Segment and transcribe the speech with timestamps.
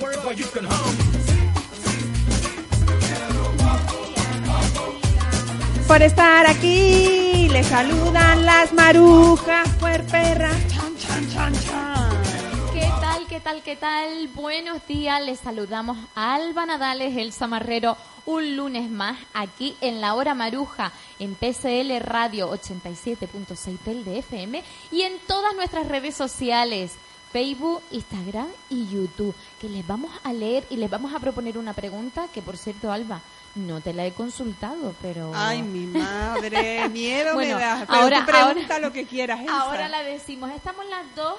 [0.00, 1.20] You can hum.
[5.86, 10.56] Por estar aquí, le saludan las marujas puerperras.
[10.68, 12.10] Chan, chan, chan, chan.
[12.72, 14.28] ¿Qué tal, qué tal, qué tal?
[14.28, 20.14] Buenos días, les saludamos a Alba Nadales, el Samarrero, un lunes más aquí en la
[20.14, 24.62] hora maruja, en PCL Radio 87.6 del DFM
[24.92, 26.92] y en todas nuestras redes sociales,
[27.32, 31.72] Facebook, Instagram y YouTube, que les vamos a leer y les vamos a proponer una
[31.74, 33.20] pregunta que, por cierto, Alba,
[33.54, 35.32] no te la he consultado, pero...
[35.34, 37.84] Ay, mi madre, miedo Bueno, me da.
[37.86, 39.60] Pero ahora- tú pregunta ahora- lo que quieras, Elsa.
[39.62, 40.50] Ahora la decimos.
[40.52, 41.36] Estamos las dos.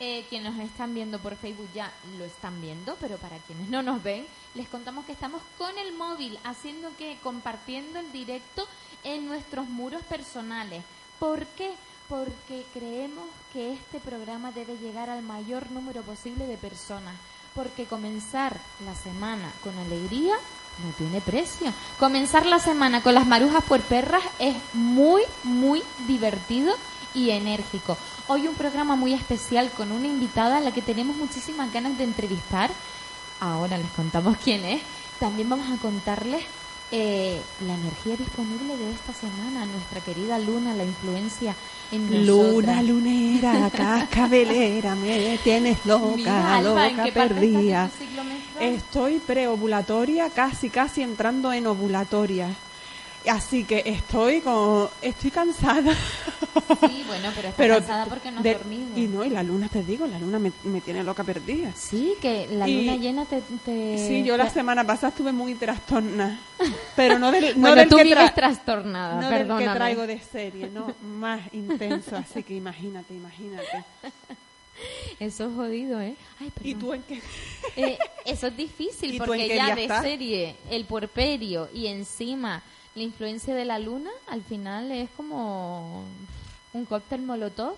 [0.00, 3.80] Eh, quienes nos están viendo por Facebook ya lo están viendo, pero para quienes no
[3.80, 8.66] nos ven, les contamos que estamos con el móvil, haciendo que compartiendo el directo
[9.04, 10.82] en nuestros muros personales.
[11.20, 11.70] ¿Por qué?
[12.08, 17.14] Porque creemos que este programa debe llegar al mayor número posible de personas.
[17.54, 20.34] Porque comenzar la semana con alegría
[20.82, 21.72] no tiene precio.
[21.98, 26.74] Comenzar la semana con las marujas por perras es muy, muy divertido
[27.14, 27.96] y enérgico.
[28.26, 32.04] Hoy un programa muy especial con una invitada a la que tenemos muchísimas ganas de
[32.04, 32.70] entrevistar.
[33.40, 34.82] Ahora les contamos quién es.
[35.20, 36.44] También vamos a contarles
[36.96, 41.56] eh, la energía disponible de esta semana, nuestra querida Luna, la influencia
[41.90, 42.84] en Luna nosotras.
[42.84, 47.90] lunera, cascabelera, me tienes loca, Mira, Alba, ¿en loca perdida.
[48.60, 52.54] Estoy preovulatoria, casi, casi entrando en ovulatoria.
[53.30, 55.94] Así que estoy como, estoy cansada.
[56.88, 58.96] Sí, bueno, pero estás cansada porque no has de- dormido.
[58.98, 61.72] Y no, y la luna, te digo, la luna me, me tiene loca perdida.
[61.74, 63.40] Sí, que la Y- luna llena te...
[63.64, 66.38] te- Sí, yo la semana pasada estuve muy trastornada.
[66.96, 70.06] Pero no del, no Bueno, del tú que vives tra- trastornada, no del que traigo
[70.06, 72.16] de serie, no, más intenso.
[72.16, 73.84] Así que imagínate, imagínate.
[75.20, 76.14] Eso es jodido, ¿eh?
[76.40, 77.22] Ay, ¿Y tú en qué?
[77.76, 80.02] Eh, eso es difícil ¿Y tú en porque ya de estás?
[80.02, 82.62] serie, el puerperio y encima
[82.94, 86.04] la influencia de la luna, al final es como
[86.72, 87.74] un cóctel molotov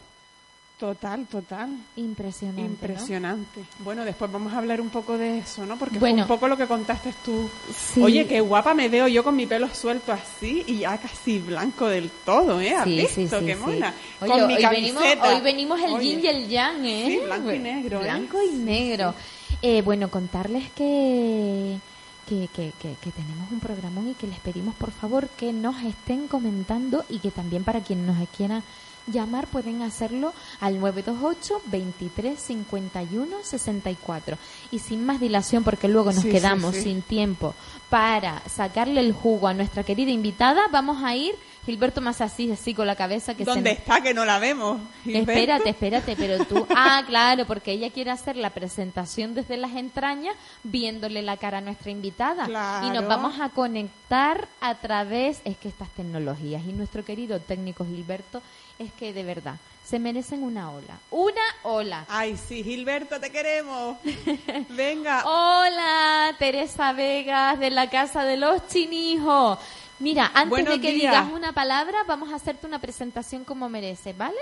[0.78, 1.70] Total, total.
[1.96, 2.60] impresionante.
[2.60, 2.66] ¿no?
[2.68, 3.60] Impresionante.
[3.78, 5.78] Bueno, después vamos a hablar un poco de eso, ¿no?
[5.78, 6.26] Porque Bueno.
[6.26, 7.48] fue un poco lo que contaste tú.
[7.74, 8.02] Sí.
[8.02, 11.86] Oye, qué guapa me veo yo con mi pelo suelto así y ya casi blanco
[11.86, 12.74] del todo, ¿eh?
[12.74, 13.14] ¿Has Sí, visto?
[13.14, 13.94] sí, sí, qué mona.
[14.20, 17.06] Oye, con mi hoy, venimos, hoy venimos el Oye, yin y el yang, ¿eh?
[17.08, 18.02] Sí, blanco y negro, ¿eh?
[18.02, 19.14] Blanco y negro.
[19.62, 21.78] Eh, bueno, contarles que,
[22.26, 25.82] que, que, que, que tenemos un programón y que les pedimos por favor que nos
[25.82, 28.62] estén comentando y que también para quienes nos quieran
[29.06, 34.36] llamar pueden hacerlo al 928 23 51 64
[34.72, 36.82] y sin más dilación porque luego nos Sí, sí, quedamos sí.
[36.82, 37.54] sin tiempo
[37.88, 42.72] para sacarle el jugo a nuestra querida invitada vamos a ir Gilberto más así, así
[42.74, 43.76] con la cabeza que ¿Dónde se...
[43.78, 44.80] está que no la vemos?
[45.04, 45.30] Gilberto?
[45.32, 46.66] Espérate, espérate, pero tú...
[46.76, 51.60] Ah, claro, porque ella quiere hacer la presentación desde las entrañas viéndole la cara a
[51.60, 52.44] nuestra invitada.
[52.44, 52.92] Y Claro.
[52.92, 55.40] nos vamos a conectar a través...
[55.44, 58.40] Es que estas tecnologías y nuestro querido técnico Gilberto
[58.78, 60.98] es que de verdad se merecen una ola.
[61.10, 62.04] Una ola.
[62.08, 63.96] Ay, sí, Gilberto, te queremos.
[64.70, 65.22] Venga.
[65.24, 69.58] Hola, Teresa Vegas de la Casa de los Chinijos.
[69.98, 71.24] Mira, antes Buenos de que días.
[71.24, 74.36] digas una palabra, vamos a hacerte una presentación como mereces, ¿vale?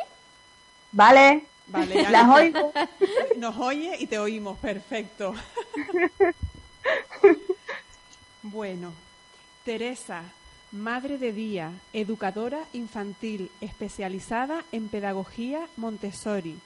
[0.92, 2.72] Vale, Vale, ya las oigo.
[3.36, 5.34] Nos oye y te oímos, perfecto.
[8.42, 8.92] bueno,
[9.64, 10.22] Teresa,
[10.72, 16.58] madre de día, educadora infantil especializada en pedagogía Montessori.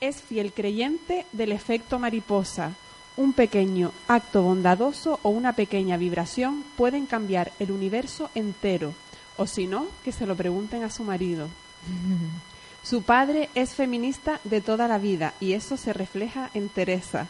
[0.00, 2.72] Es fiel creyente del efecto mariposa.
[3.20, 8.94] Un pequeño acto bondadoso o una pequeña vibración pueden cambiar el universo entero.
[9.36, 11.48] O si no, que se lo pregunten a su marido.
[12.82, 17.28] Su padre es feminista de toda la vida y eso se refleja en Teresa.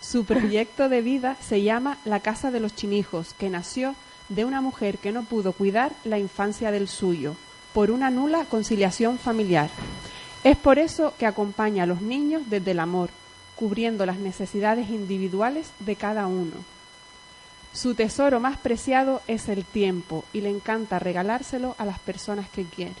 [0.00, 3.94] Su proyecto de vida se llama La Casa de los Chinijos, que nació
[4.30, 7.36] de una mujer que no pudo cuidar la infancia del suyo,
[7.74, 9.68] por una nula conciliación familiar.
[10.44, 13.10] Es por eso que acompaña a los niños desde el amor,
[13.56, 16.56] cubriendo las necesidades individuales de cada uno.
[17.72, 22.64] Su tesoro más preciado es el tiempo y le encanta regalárselo a las personas que
[22.64, 22.94] quiere.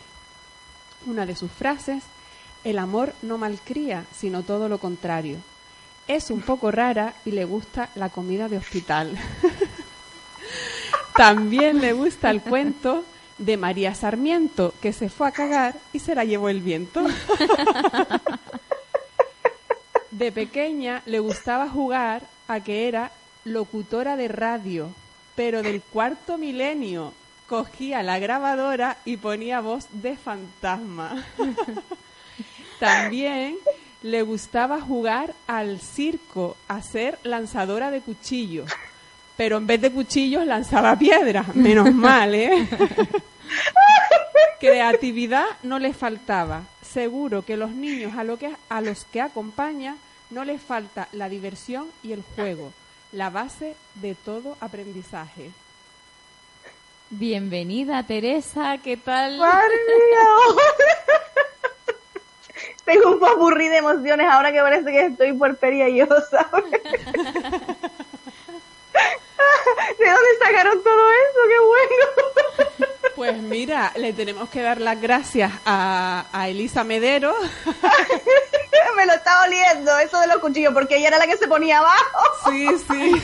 [1.06, 2.02] Una de sus frases,
[2.64, 5.38] el amor no malcría, sino todo lo contrario.
[6.08, 9.16] Es un poco rara y le gusta la comida de hospital.
[11.16, 13.04] También le gusta el cuento
[13.38, 17.06] de María Sarmiento, que se fue a cagar y se la llevó el viento.
[20.14, 23.10] De pequeña le gustaba jugar a que era
[23.42, 24.94] locutora de radio,
[25.34, 27.12] pero del cuarto milenio.
[27.48, 31.24] Cogía la grabadora y ponía voz de fantasma.
[32.78, 33.56] También
[34.02, 38.70] le gustaba jugar al circo, a ser lanzadora de cuchillos.
[39.36, 41.56] Pero en vez de cuchillos lanzaba piedras.
[41.56, 42.68] Menos mal, ¿eh?
[44.60, 46.62] Creatividad no le faltaba.
[46.82, 49.96] Seguro que los niños a, lo que, a los que acompaña
[50.30, 52.72] no les falta la diversión y el juego,
[53.12, 55.50] la base de todo aprendizaje.
[57.10, 59.38] Bienvenida, Teresa, ¿qué tal?
[59.38, 60.62] ¡Madre mía!
[62.84, 66.64] Tengo un popurrí de emociones ahora que parece que estoy por yo, ¿sabes?
[69.98, 71.40] ¿De dónde sacaron todo eso?
[71.48, 71.63] ¡Qué!
[73.24, 77.34] Pues mira, le tenemos que dar las gracias a, a Elisa Medero.
[78.96, 81.78] Me lo estaba oliendo, eso de los cuchillos, porque ella era la que se ponía
[81.78, 82.50] abajo.
[82.50, 83.14] Sí, sí.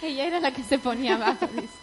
[0.02, 1.81] Ella era la que se ponía abajo, dice.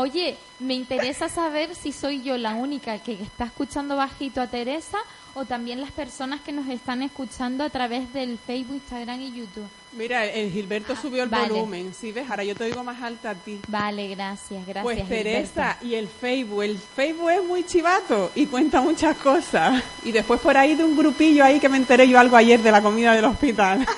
[0.00, 4.98] Oye, me interesa saber si soy yo la única que está escuchando bajito a Teresa
[5.34, 9.66] o también las personas que nos están escuchando a través del Facebook, Instagram y YouTube.
[9.96, 11.48] Mira, el Gilberto subió el Vale.
[11.48, 12.30] volumen, ¿sí ves?
[12.30, 13.58] Ahora yo te oigo más alta a ti.
[13.66, 14.84] Vale, gracias, gracias.
[14.84, 15.86] Pues Teresa Gilberto.
[15.86, 19.82] y el Facebook, el Facebook es muy chivato y cuenta muchas cosas.
[20.04, 22.70] Y después por ahí de un grupillo ahí que me enteré yo algo ayer de
[22.70, 23.84] la comida del hospital.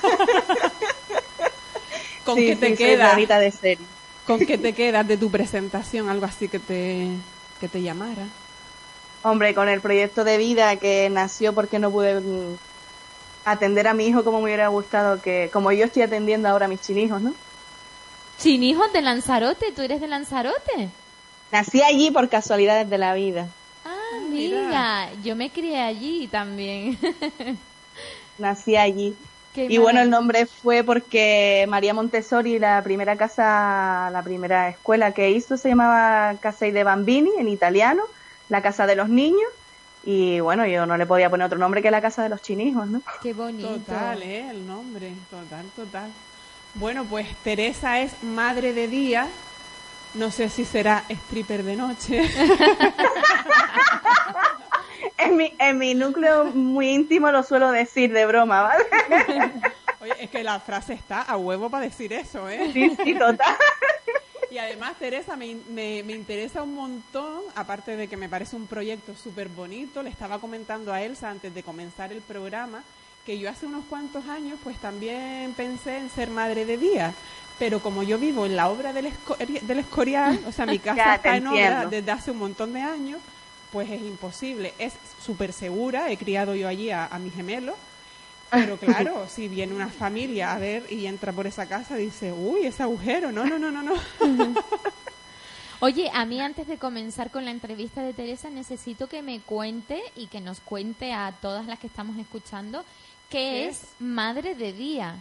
[2.24, 3.10] ¿Con Sí, qué te sí, soy quedas?
[3.10, 3.84] rarita de serie.
[4.30, 6.08] ¿Con qué te quedas de tu presentación?
[6.08, 7.08] Algo así que te,
[7.58, 8.28] que te llamara.
[9.24, 12.56] Hombre, con el proyecto de vida que nació porque no pude mm,
[13.44, 16.68] atender a mi hijo como me hubiera gustado que, como yo estoy atendiendo ahora a
[16.68, 17.34] mis chinijos, ¿no?
[18.38, 20.90] Chinijos de Lanzarote, ¿tú eres de Lanzarote?
[21.50, 23.48] Nací allí por casualidades de la vida.
[23.84, 24.60] Ah, mira.
[24.60, 26.96] mira, yo me crié allí también.
[28.38, 29.16] Nací allí.
[29.54, 35.12] Qué Y bueno, el nombre fue porque María Montessori, la primera casa, la primera escuela
[35.12, 38.02] que hizo se llamaba Casa de Bambini en italiano,
[38.48, 39.48] la casa de los niños.
[40.04, 42.86] Y bueno, yo no le podía poner otro nombre que la casa de los chinijos,
[42.86, 43.02] ¿no?
[43.22, 43.68] Qué bonito.
[43.68, 44.48] Total, ¿eh?
[44.50, 46.10] El nombre, total, total.
[46.74, 49.28] Bueno, pues Teresa es madre de día.
[50.14, 52.22] No sé si será stripper de noche.
[55.22, 58.84] En mi, en mi núcleo muy íntimo lo suelo decir de broma, ¿vale?
[60.00, 62.70] Oye, es que la frase está a huevo para decir eso, ¿eh?
[62.72, 63.54] Sí, sí, total.
[64.50, 68.66] Y además, Teresa, me, me, me interesa un montón, aparte de que me parece un
[68.66, 72.82] proyecto súper bonito, le estaba comentando a Elsa antes de comenzar el programa,
[73.26, 77.12] que yo hace unos cuantos años pues también pensé en ser madre de día,
[77.58, 80.96] pero como yo vivo en la obra del, Escori- del Escorial, o sea, mi casa
[81.16, 81.58] está en obra
[81.90, 83.20] desde hace un montón de años,
[83.72, 84.74] pues es imposible.
[84.78, 87.76] Es súper segura, he criado yo allí a, a mis gemelos,
[88.50, 92.66] pero claro, si viene una familia a ver y entra por esa casa, dice, uy,
[92.66, 93.94] ese agujero, no, no, no, no, no.
[95.80, 100.02] Oye, a mí antes de comenzar con la entrevista de Teresa necesito que me cuente
[100.16, 102.84] y que nos cuente a todas las que estamos escuchando
[103.30, 105.16] qué es madre de día.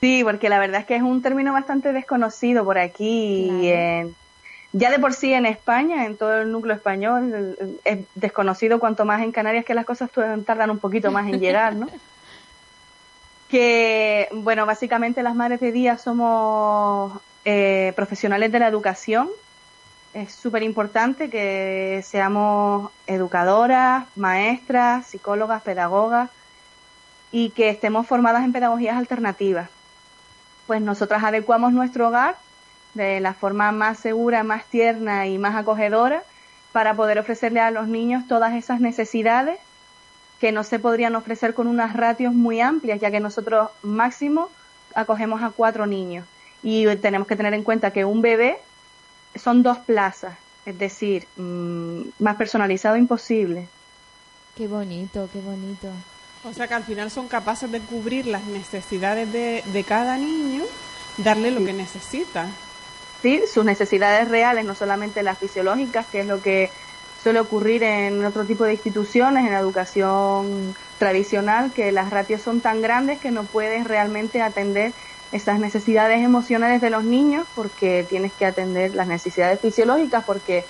[0.00, 3.50] Sí, porque la verdad es que es un término bastante desconocido por aquí.
[3.62, 4.14] y en-
[4.72, 9.22] ya de por sí en España, en todo el núcleo español, es desconocido cuanto más
[9.22, 10.10] en Canarias que las cosas
[10.46, 11.88] tardan un poquito más en llegar, ¿no?
[13.48, 19.28] que, bueno, básicamente las madres de día somos eh, profesionales de la educación.
[20.14, 26.30] Es súper importante que seamos educadoras, maestras, psicólogas, pedagogas
[27.30, 29.68] y que estemos formadas en pedagogías alternativas.
[30.66, 32.36] Pues nosotras adecuamos nuestro hogar
[32.94, 36.22] de la forma más segura, más tierna y más acogedora
[36.72, 39.58] para poder ofrecerle a los niños todas esas necesidades
[40.40, 44.48] que no se podrían ofrecer con unas ratios muy amplias, ya que nosotros máximo
[44.94, 46.26] acogemos a cuatro niños.
[46.62, 48.58] Y tenemos que tener en cuenta que un bebé
[49.36, 53.68] son dos plazas, es decir, mm, más personalizado imposible.
[54.56, 55.88] Qué bonito, qué bonito.
[56.44, 60.64] O sea que al final son capaces de cubrir las necesidades de, de cada niño,
[61.18, 62.48] darle lo que necesita.
[63.52, 66.70] Sus necesidades reales, no solamente las fisiológicas, que es lo que
[67.22, 72.60] suele ocurrir en otro tipo de instituciones, en la educación tradicional, que las ratios son
[72.60, 74.92] tan grandes que no puedes realmente atender
[75.30, 80.64] esas necesidades emocionales de los niños porque tienes que atender las necesidades fisiológicas porque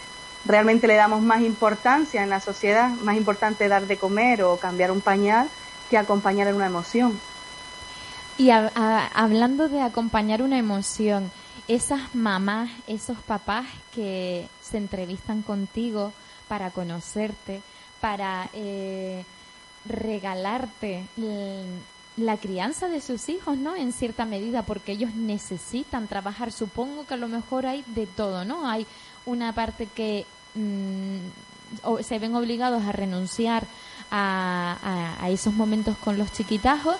[0.44, 4.90] realmente le damos más importancia en la sociedad, más importante dar de comer o cambiar
[4.90, 5.48] un pañal
[5.90, 7.18] que acompañar una emoción.
[8.38, 11.30] Y a- a- hablando de acompañar una emoción,
[11.68, 16.12] esas mamás, esos papás que se entrevistan contigo
[16.48, 17.62] para conocerte,
[18.00, 19.24] para eh,
[19.86, 21.04] regalarte
[22.16, 23.74] la crianza de sus hijos, ¿no?
[23.74, 26.52] En cierta medida, porque ellos necesitan trabajar.
[26.52, 28.68] Supongo que a lo mejor hay de todo, ¿no?
[28.68, 28.86] Hay
[29.24, 33.66] una parte que mm, se ven obligados a renunciar
[34.10, 36.96] a- a esos momentos con los chiquitajos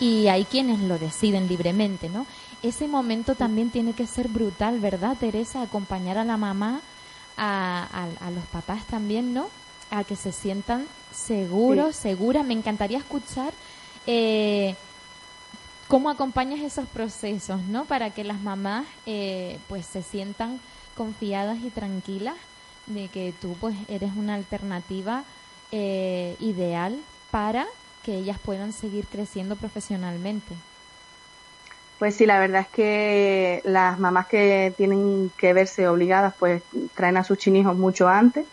[0.00, 2.26] y hay quienes lo deciden libremente, ¿no?
[2.64, 5.60] Ese momento también tiene que ser brutal, ¿verdad, Teresa?
[5.62, 6.80] Acompañar a la mamá,
[7.36, 9.48] a, a- a los papás también, ¿no?
[9.90, 12.44] A que se sientan seguros, seguras.
[12.46, 13.52] Me encantaría escuchar
[14.06, 14.74] eh,
[15.88, 17.84] cómo acompañas esos procesos, ¿no?
[17.84, 20.58] Para que las mamás, eh, pues, se sientan
[20.96, 22.36] confiadas y tranquilas
[22.86, 25.24] de que tú, pues, eres una alternativa
[25.70, 26.98] eh, ideal
[27.30, 27.66] para
[28.04, 30.54] que ellas puedan seguir creciendo profesionalmente.
[31.98, 36.62] Pues sí, la verdad es que las mamás que tienen que verse obligadas, pues
[36.94, 38.46] traen a sus chinijos mucho antes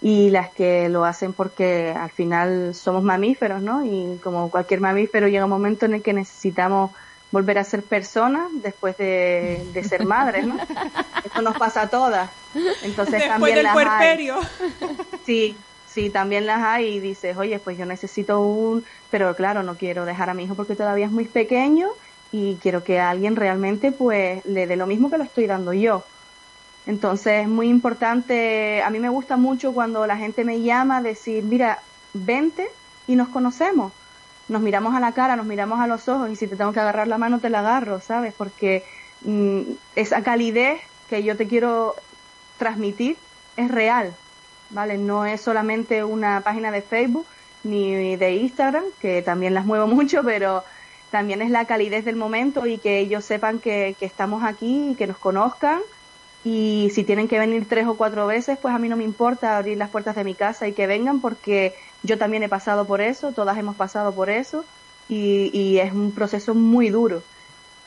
[0.00, 3.84] y las que lo hacen porque al final somos mamíferos, ¿no?
[3.84, 6.92] Y como cualquier mamífero llega un momento en el que necesitamos
[7.30, 10.56] volver a ser personas después de, de ser madres, ¿no?
[11.24, 12.30] Esto nos pasa a todas.
[12.80, 13.84] Entonces Después también del las hay.
[13.84, 14.36] puerperio.
[15.20, 19.76] Sí, sí, también las hay y dices, oye, pues yo necesito un, pero claro, no
[19.76, 21.88] quiero dejar a mi hijo porque todavía es muy pequeño
[22.30, 26.04] y quiero que alguien realmente pues le dé lo mismo que lo estoy dando yo.
[26.86, 31.44] Entonces es muy importante, a mí me gusta mucho cuando la gente me llama decir,
[31.44, 31.80] mira,
[32.14, 32.66] vente
[33.06, 33.92] y nos conocemos.
[34.48, 36.80] Nos miramos a la cara, nos miramos a los ojos y si te tengo que
[36.80, 38.32] agarrar la mano te la agarro, ¿sabes?
[38.36, 38.84] Porque
[39.22, 39.60] mm,
[39.96, 40.80] esa calidez
[41.10, 41.94] que yo te quiero
[42.56, 43.16] transmitir
[43.56, 44.14] es real,
[44.70, 44.96] ¿vale?
[44.96, 47.26] No es solamente una página de Facebook
[47.64, 50.64] ni de Instagram, que también las muevo mucho, pero
[51.10, 54.94] también es la calidez del momento y que ellos sepan que, que estamos aquí y
[54.94, 55.80] que nos conozcan.
[56.44, 59.56] Y si tienen que venir tres o cuatro veces, pues a mí no me importa
[59.56, 63.00] abrir las puertas de mi casa y que vengan porque yo también he pasado por
[63.00, 64.64] eso, todas hemos pasado por eso
[65.08, 67.24] y, y es un proceso muy duro.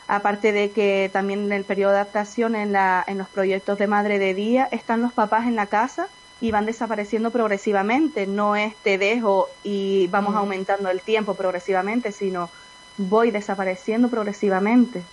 [0.07, 3.87] Aparte de que también en el periodo de adaptación en, la, en los proyectos de
[3.87, 6.09] madre de día están los papás en la casa
[6.41, 8.27] y van desapareciendo progresivamente.
[8.27, 10.37] No es te dejo y vamos Mm.
[10.37, 12.49] aumentando el tiempo progresivamente, sino
[12.97, 15.03] voy desapareciendo progresivamente.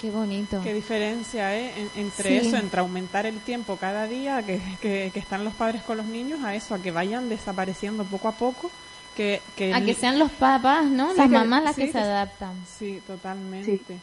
[0.00, 0.60] Qué bonito.
[0.64, 1.72] Qué diferencia ¿eh?
[1.76, 2.46] En- entre Sí.
[2.48, 6.06] eso, entre aumentar el tiempo cada día que, que, que están los padres con los
[6.06, 8.70] niños, a eso, a que vayan desapareciendo poco a poco.
[9.16, 11.10] Que, que A el que sean los papás, ¿no?
[11.12, 12.54] Sí, las que- mamás las sí, que se adaptan.
[12.78, 13.98] Sí, totalmente.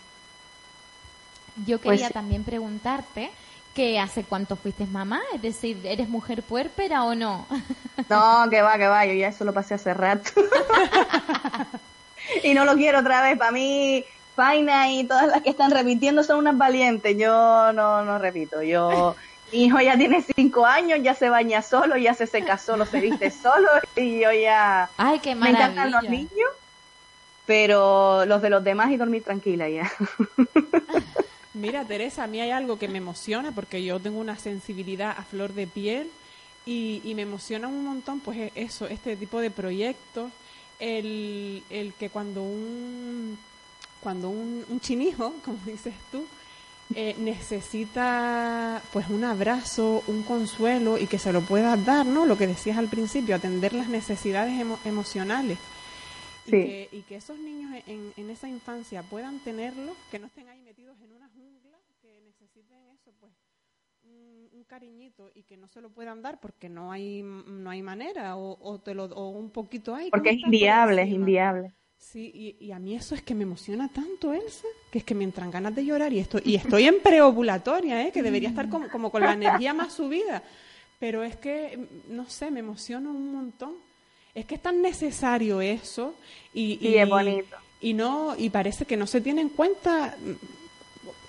[1.66, 3.32] Yo Pues quería también preguntarte
[3.74, 7.46] que hace cuánto fuiste mamá, es decir, ¿eres mujer puérpera o no?
[8.10, 10.32] No, que va, que va, yo ya eso lo pasé hace rato.
[12.44, 13.38] y no lo quiero otra vez.
[13.38, 14.04] Para mí,
[14.36, 17.18] Faina y todas las que están repitiendo son unas valientes.
[17.18, 18.62] Yo no, no repito.
[18.62, 19.16] Yo,
[19.52, 23.00] mi hijo ya tiene cinco años, ya se baña solo, ya se seca solo, se
[23.02, 24.90] viste solo y yo ya...
[24.98, 25.66] Ay, qué Me maravilla.
[25.72, 26.50] encantan los niños,
[27.46, 29.92] pero los de los demás y dormir tranquila ya.
[31.54, 35.24] Mira, Teresa, a mí hay algo que me emociona porque yo tengo una sensibilidad a
[35.24, 36.10] flor de piel
[36.66, 40.32] y, y me emociona un montón, pues e- eso, este tipo de proyectos,
[40.80, 43.38] el, el que cuando un
[44.02, 46.26] cuando un, un chinijo, como dices tú,
[46.96, 52.26] eh, necesita pues un abrazo, un consuelo y que se lo puedas dar, ¿no?
[52.26, 55.58] Lo que decías al principio, atender las necesidades emo- emocionales.
[56.46, 56.56] Y, Sí.
[56.58, 60.62] que, y que esos niños en, en esa infancia puedan tenerlo, que no estén ahí
[60.62, 63.32] metidos en una jungla, que necesiten eso, pues
[64.10, 68.36] un, cariñito y que no se lo puedan dar porque no hay no hay manera
[68.36, 71.74] o, o te lo o un poquito hay Porque es inviable, es inviable.
[71.98, 75.14] Sí, y, y a mí eso es que me emociona tanto, Elsa, que es que
[75.14, 78.12] me entran ganas de llorar y estoy, y estoy en preovulatoria, ¿eh?
[78.12, 80.42] que debería estar como, como con la energía más subida.
[80.98, 83.74] Pero es que, mm, no sé, me emociona un montón.
[84.34, 86.16] Es que es tan necesario eso
[86.54, 87.58] y, Sí, y, es bonito.
[87.82, 90.16] y no y parece que no se tiene en cuenta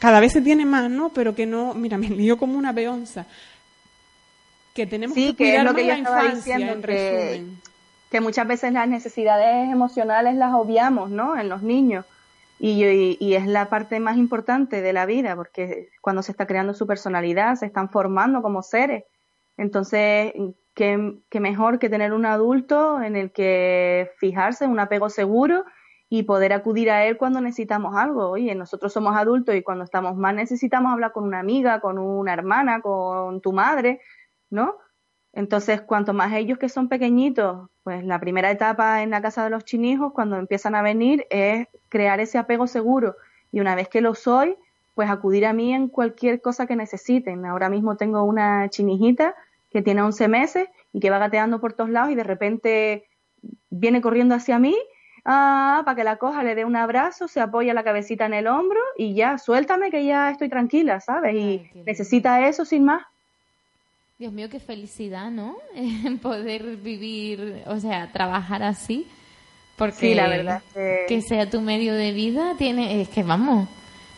[0.00, 3.26] cada vez se tiene más no pero que no mira me lío como una peonza
[4.74, 7.60] que tenemos Sí, que cuidar lo más que la infancia diciendo, en que- resumen
[8.10, 11.38] que muchas veces las necesidades emocionales las obviamos, ¿no?
[11.38, 12.04] En los niños.
[12.58, 16.44] Y, y- y es la parte más importante de la vida, porque cuando se está
[16.44, 19.04] creando su personalidad, se están formando como seres.
[19.56, 20.32] Entonces,
[20.74, 25.64] qué, qué mejor que tener un adulto en el que fijarse, un apego seguro
[26.12, 28.30] y poder acudir a él cuando necesitamos algo.
[28.30, 32.32] Oye, nosotros somos adultos y cuando estamos más necesitamos hablar con una amiga, con una
[32.32, 34.00] hermana, con tu madre,
[34.50, 34.76] ¿no?
[35.32, 39.50] Entonces, cuanto más ellos que son pequeñitos, pues la primera etapa en la casa de
[39.50, 43.14] los chinijos, cuando empiezan a venir, es crear ese apego seguro.
[43.52, 44.56] Y una vez que lo soy,
[44.96, 47.46] pues acudir a mí en cualquier cosa que necesiten.
[47.46, 49.36] Ahora mismo tengo una chinijita
[49.70, 53.08] que tiene 11 meses y que va gateando por todos lados y de repente
[53.70, 54.74] viene corriendo hacia mí
[55.30, 58.46] ah, para que la coja, le dé un abrazo, se apoya la cabecita en el
[58.48, 61.32] hombro y ya, suéltame que ya estoy tranquila, ¿sabes?
[61.34, 61.82] Ay, Y lindo.
[61.86, 63.02] necesita eso sin más.
[64.18, 65.56] Dios mío, qué felicidad, ¿no?
[66.22, 69.06] Poder vivir, o sea, trabajar así.
[69.76, 73.66] Porque Sí, la verdad que- que sea tu medio de vida tiene, es que vamos,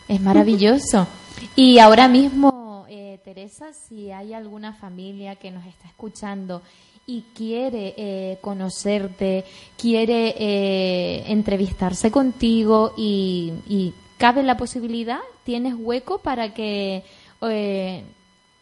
[0.09, 1.07] es maravilloso.
[1.55, 6.61] y ahora mismo, eh, Teresa, si hay alguna familia que nos está escuchando
[7.05, 9.45] y quiere eh, conocerte,
[9.77, 17.03] quiere eh, entrevistarse contigo y, cabe la posibilidad, tienes hueco para que
[17.41, 18.05] eh,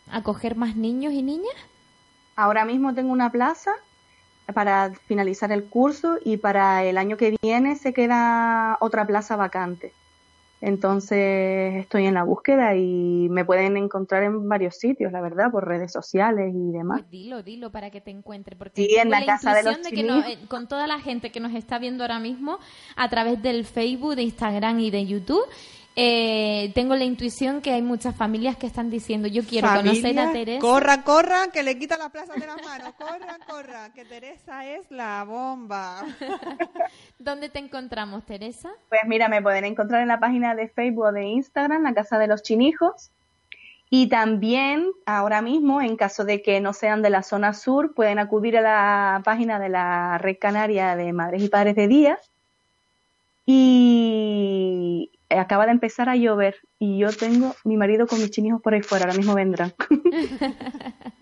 [0.10, 1.54] acoger más niños y niñas.
[2.36, 3.72] Ahora mismo tengo una plaza
[4.56, 9.94] para finalizar el curso y para el año que viene se queda otra plaza vacante.
[10.62, 15.68] Entonces estoy en la búsqueda y me pueden encontrar en varios sitios, la verdad, por
[15.68, 17.00] redes sociales y demás.
[17.02, 19.78] Pues dilo, dilo para que te encuentre, porque Sí, en tengo la casa de los
[19.80, 20.44] que no- chinijos.
[20.44, 22.60] eh, con toda la gente que nos está viendo ahora mismo
[22.96, 25.44] a través del Facebook, de Instagram y de YouTube,
[25.96, 30.32] eh, tengo la intuición que hay muchas familias que están diciendo yo quiero conocer a
[30.32, 30.62] Teresa.
[30.62, 32.94] Corra, corra, que le quita la plaza de las manos.
[32.94, 36.04] Corra, corra, que Teresa es la bomba.
[37.20, 38.72] ¿Dónde te encontramos, Teresa?
[38.88, 42.18] Pues mira, me pueden encontrar en la página de Facebook o de Instagram, la Casa
[42.18, 43.12] de los Chinijos.
[43.90, 48.20] Y también, ahora mismo, en caso de que no sean de la zona sur, pueden
[48.20, 52.18] acudir a la página de la Red Canaria de Madres y Padres de Día.
[53.46, 58.74] Y acaba de empezar a llover y yo tengo mi marido con mis chinijos por
[58.74, 59.74] ahí fuera, ahora mismo vendrán.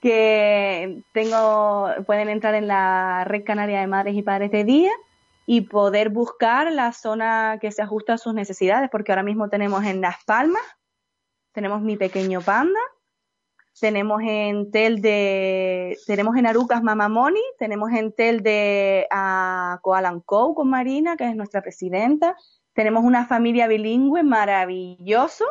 [0.00, 4.92] que tengo, pueden entrar en la Red Canaria de Madres y Padres de Día
[5.46, 9.84] y poder buscar la zona que se ajusta a sus necesidades, porque ahora mismo tenemos
[9.84, 10.62] en Las Palmas,
[11.52, 12.80] tenemos mi pequeño panda,
[13.80, 20.68] tenemos en Tel de, tenemos en Arucas Mamamoni, tenemos en Tel de a Coalancou con
[20.70, 22.36] Marina, que es nuestra presidenta,
[22.72, 25.44] tenemos una familia bilingüe maravilloso,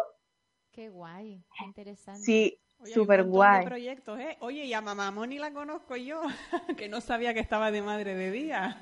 [0.71, 2.21] Qué guay, qué interesante.
[2.21, 3.63] sí, súper guay.
[3.63, 4.37] proyectos, ¿eh?
[4.39, 6.21] Oye, y a Mamá Moni la conozco yo,
[6.77, 8.81] que no sabía que estaba de madre de día.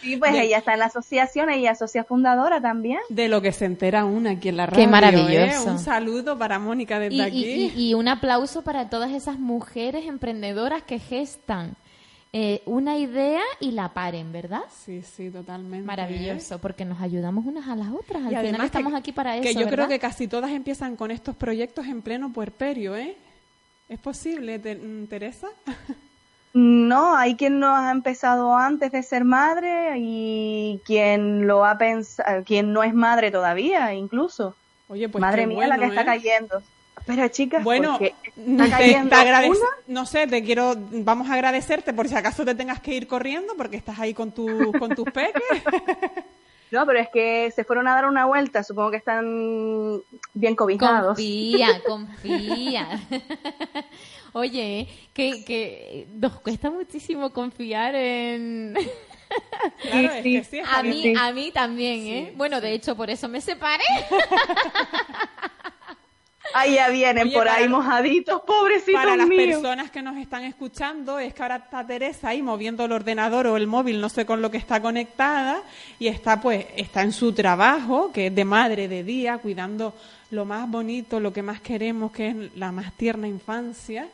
[0.00, 2.98] Sí, pues de- ella está en la asociación, ella es socia fundadora también.
[3.08, 4.84] De lo que se entera una aquí en la Qué radio.
[4.84, 4.90] ¿eh?
[4.90, 5.70] maravilloso.
[5.70, 7.44] Un saludo para Mónica desde Y, aquí.
[7.44, 11.76] y- y- y un aplauso para todas esas mujeres emprendedoras que gestan
[12.32, 14.60] eh, una idea y la paren, ¿verdad?
[14.84, 15.86] Sí, sí, totalmente.
[15.86, 18.16] Maravilloso, porque nos ayudamos unas a las otras.
[18.18, 19.42] Al Y final además estamos que- aquí para eso.
[19.44, 23.16] Que yo creo que casi todas empiezan con estos proyectos en pleno puerperio, ¿eh?
[23.88, 25.46] ¿Es posible, Te- mm, Teresa?
[26.58, 32.44] No, hay quien no ha empezado antes de ser madre y quien lo ha pensado,
[32.44, 34.54] quien no es madre todavía, incluso.
[34.88, 36.04] Oye, pues Madre qué mía, la que está ¿eh?
[36.06, 36.62] cayendo.
[37.04, 41.34] Pero chicas, Bueno, te- está te cayendo agradec- una no sé, te quiero, vamos a
[41.34, 44.94] agradecerte por si acaso te tengas que ir corriendo porque estás ahí con, tu, con
[44.94, 45.42] tus peques.
[46.72, 50.00] No, pero es que se fueron a dar una vuelta, supongo que están
[50.34, 51.10] bien cobijados.
[51.16, 53.00] Confía, confía.
[54.36, 58.76] Oye, que, que nos cuesta muchísimo confiar en...
[59.80, 62.32] Claro, es que sí, A mí, a mí también, ¿eh?
[62.36, 63.82] Bueno, de hecho, por eso me separé.
[66.54, 69.54] Ahí ya vienen Oye, por para- ahí mojaditos, pobrecitos Para las míos.
[69.54, 73.56] personas que nos están escuchando, es que ahora está Teresa ahí moviendo el ordenador o
[73.56, 75.60] el móvil, no sé con lo que está conectada,
[75.98, 79.92] y está pues, está en su trabajo, que es de madre de día, cuidando
[80.30, 84.06] lo más bonito, lo que más queremos, que es la más tierna infancia,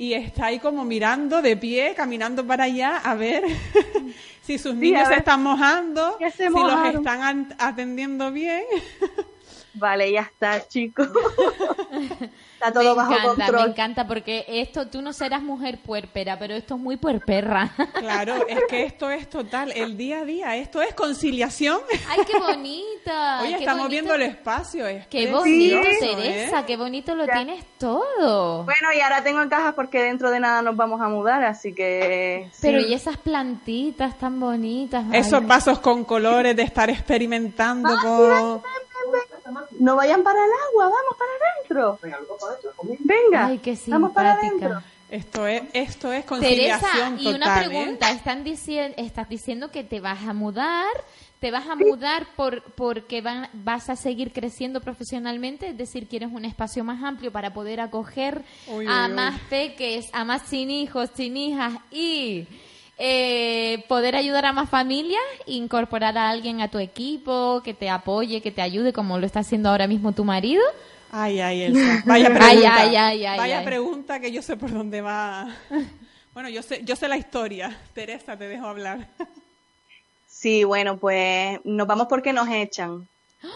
[0.00, 3.44] y está ahí como mirando de pie, caminando para allá, a ver
[4.40, 8.62] si sus niños se están mojando, si los están atendiendo bien.
[9.74, 11.08] Vale, ya está, chicos.
[12.54, 13.70] está todo me bajo encanta, me control.
[13.70, 17.70] encanta, porque esto, tú no serás mujer puerpera, pero esto es muy puerperra.
[17.94, 21.78] Claro, es que esto es total, el día a día, esto es conciliación.
[22.08, 23.40] ¡Ay, qué bonita!
[23.42, 23.90] Oye, qué estamos bonito.
[23.90, 24.86] viendo el espacio.
[24.86, 25.96] Es Qué bonito, ¿eh?
[26.00, 27.32] Teresa, qué bonito lo Ya.
[27.34, 28.64] tienes todo.
[28.64, 31.72] Bueno, y ahora tengo en cajas porque dentro de nada nos vamos a mudar, así
[31.74, 32.48] que...
[32.52, 32.58] sí.
[32.62, 35.04] Pero y esas plantitas tan bonitas.
[35.10, 38.62] Ay, Esos vasos con colores de estar experimentando con...
[39.78, 41.98] No vayan para el agua, vamos para adentro.
[43.00, 44.66] Venga, Ay, qué vamos para simpática.
[44.66, 44.90] adentro.
[45.10, 47.66] Esto es, esto es Teresa, conciliación y una ¿eh?
[47.68, 50.86] pregunta, están dicien- estás diciendo que te vas a mudar,
[51.40, 56.30] te vas a mudar por, porque van- vas a seguir creciendo profesionalmente, es decir, quieres
[56.30, 59.16] un espacio más amplio para poder acoger Uy, a uy, uy.
[59.16, 62.46] más peques, a más sin hijos, sin hijas y
[63.02, 68.42] eh, poder ayudar a más familias, incorporar a alguien a tu equipo que te apoye,
[68.42, 70.62] que te ayude, como lo está haciendo ahora mismo tu marido.
[71.10, 72.02] Ay, ay, Elsa.
[72.06, 72.46] Vaya pregunta.
[72.46, 73.64] Ay, ay, ay, ay, Vaya ay.
[73.64, 75.48] pregunta que yo sé por dónde va.
[76.32, 77.76] Bueno, yo sé, yo sé la historia.
[77.92, 79.08] Teresa, te dejo hablar.
[80.28, 83.08] Sí, bueno, pues nos vamos porque nos echan.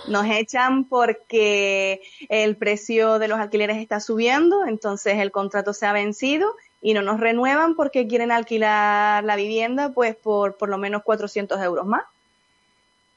[0.08, 5.92] Nos echan porque el precio de los alquileres está subiendo, entonces el contrato se ha
[5.92, 11.02] vencido y no nos renuevan porque quieren alquilar la vivienda pues por por lo menos
[11.02, 12.04] 400 euros más.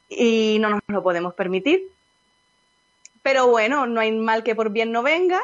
[0.08, 1.84] Y no nos lo podemos permitir.
[3.24, 5.42] Pero bueno, no hay mal que por bien no venga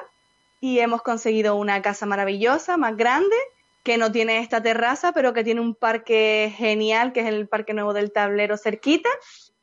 [0.62, 3.36] y hemos conseguido una casa maravillosa, más grande,
[3.84, 7.74] que no tiene esta terraza, pero que tiene un parque genial, que es el Parque
[7.74, 9.10] Nuevo del Tablero cerquita,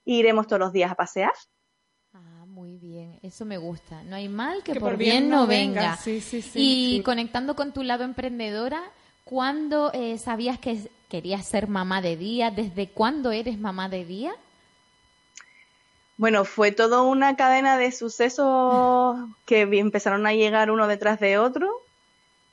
[0.04, 1.32] y iremos todos los días a pasear.
[2.60, 4.02] Muy bien, eso me gusta.
[4.02, 5.96] No hay mal que, Que por, bien, no venga.
[5.96, 6.50] Sí, sí, sí.
[6.60, 7.02] y Sí.
[7.02, 8.82] conectando con tu lado emprendedora,
[9.24, 12.50] ¿cuándo eh, sabías que querías ser mamá de día?
[12.50, 14.34] ¿Desde cuándo eres mamá de día?
[16.18, 21.66] Bueno, fue toda una cadena de sucesos que empezaron a llegar uno detrás de otro.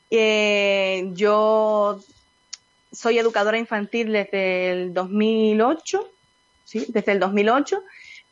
[0.09, 1.99] Eh, yo
[2.93, 6.09] soy educadora infantil desde el 2008,
[6.63, 7.83] sí, desde el 2008,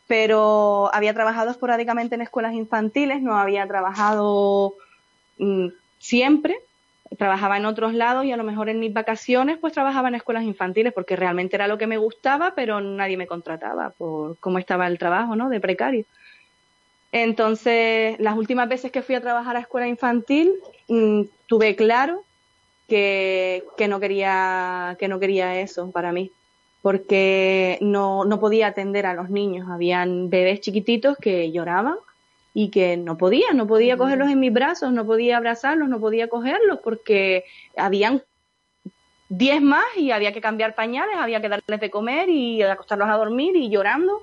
[0.08, 4.76] pero había trabajado esporádicamente en escuelas infantiles, no había trabajado
[5.38, 5.68] mm,
[6.00, 6.58] siempre,
[7.18, 10.44] trabajaba en otros lados y a lo mejor en mis vacaciones pues trabajaba en escuelas
[10.44, 14.88] infantiles porque realmente era lo que me gustaba, pero nadie me contrataba por cómo estaba
[14.88, 15.50] el trabajo, ¿no?
[15.50, 16.06] De precario.
[17.12, 20.54] Entonces, las últimas veces que fui a trabajar a escuela infantil,
[20.90, 22.24] mm, tuve claro
[22.88, 26.32] que, que no quería, que no quería eso para mí,
[26.86, 29.68] porque no, no podía atender a los niños.
[29.72, 31.96] Habían bebés chiquititos que lloraban
[32.54, 36.28] y que no podía, no podía cogerlos en mis brazos, no podía abrazarlos, no podía
[36.28, 37.44] cogerlos porque
[37.76, 38.22] habían
[39.30, 43.18] 10 más y había que cambiar pañales, había que darles de comer y acostarlos a
[43.18, 44.22] dormir y llorando.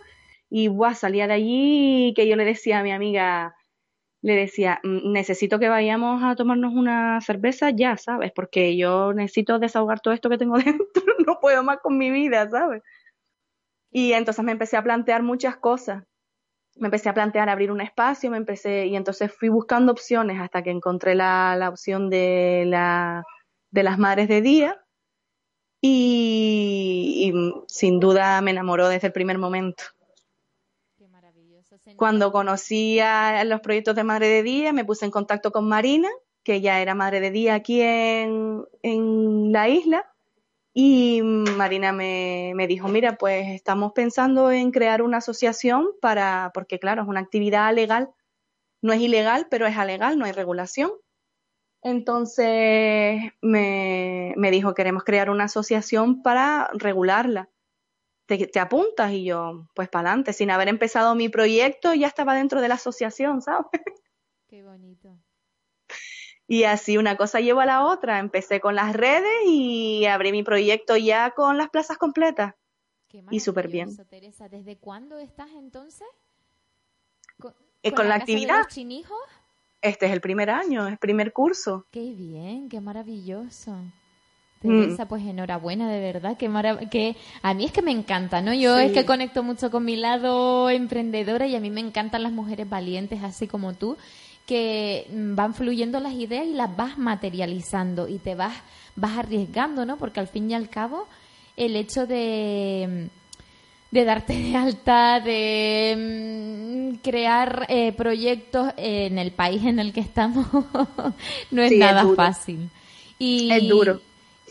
[0.48, 3.57] Y buah, salía de allí que yo le decía a mi amiga,
[4.23, 8.33] le decía, "Mm, necesito que vayamos a tomarnos una cerveza ya, ¿sabes?
[8.35, 12.49] Porque yo necesito desahogar todo esto que tengo dentro, no puedo más con mi vida,
[12.51, 12.83] ¿sabes?
[13.91, 16.05] Y entonces me empecé a plantear muchas cosas.
[16.77, 20.63] Me empecé a plantear abrir un espacio, me empecé, y entonces fui buscando opciones hasta
[20.63, 23.25] que encontré la, la opción de la,
[23.71, 24.79] de las madres de día.
[25.81, 29.85] Y, y sin duda me enamoró desde el primer momento.
[31.96, 36.09] Cuando conocí a los proyectos de Madre de Día, me puse en contacto con Marina,
[36.42, 40.12] que ya era Madre de Día aquí en, en la isla,
[40.74, 46.78] y Marina me, me dijo, mira, pues estamos pensando en crear una asociación para, porque
[46.78, 48.11] claro, es una actividad legal,
[48.81, 50.90] no es ilegal, pero es alegal, no hay regulación.
[51.83, 57.50] Entonces me, me dijo, queremos crear una asociación para regularla.
[58.27, 59.13] ¿Te, te apuntas?
[59.13, 62.75] Y yo, pues para adelante, sin haber empezado mi proyecto, ya estaba dentro de la
[62.75, 63.67] asociación, ¿sabes?
[64.49, 65.17] Qué bonito.
[66.47, 68.19] Y así una cosa lleva a la otra.
[68.19, 72.55] Empecé con las redes y abrí mi proyecto ya con las plazas completas.
[73.09, 73.97] Qué y súper bien.
[74.09, 76.07] Teresa, ¿desde cuándo estás entonces?
[77.39, 78.59] ¿Con, Eh, con la de actividad.
[78.59, 79.19] los chinijos?
[79.81, 81.87] Este es el primer año, es primer curso.
[81.91, 83.77] Qué bien, qué maravilloso.
[84.62, 84.81] Mm.
[84.83, 88.53] Teresa, pues enhorabuena, de verdad, qué marav- que a mí es que me encanta, ¿no?
[88.55, 88.85] Yo Sí.
[88.87, 92.68] es que conecto mucho con mi lado emprendedora y a mí me encantan las mujeres
[92.68, 93.96] valientes así como tú,
[94.46, 98.55] que van fluyendo las ideas y las vas materializando y te vas
[98.96, 99.96] vas arriesgando, ¿no?
[99.96, 101.07] Porque al fin y al cabo
[101.57, 103.09] el hecho de
[103.90, 110.01] de darte de alta, de mm, crear eh, proyectos en el país en el que
[110.01, 110.46] estamos,
[111.51, 112.68] no es Sí, nada fácil.
[113.18, 114.01] Y Es duro.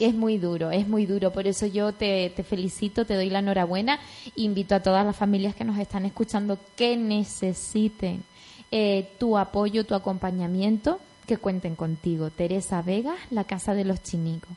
[0.02, 1.32] Es muy duro, es muy duro.
[1.32, 4.00] Por eso yo te, felicito, te doy la enhorabuena.
[4.36, 8.24] Invito a todas las familias que nos están escuchando que necesiten
[8.72, 12.32] eh, tu apoyo, tu acompañamiento, que cuenten contigo.
[12.32, 14.50] Teresa Vega, la Casa de los Chinicos.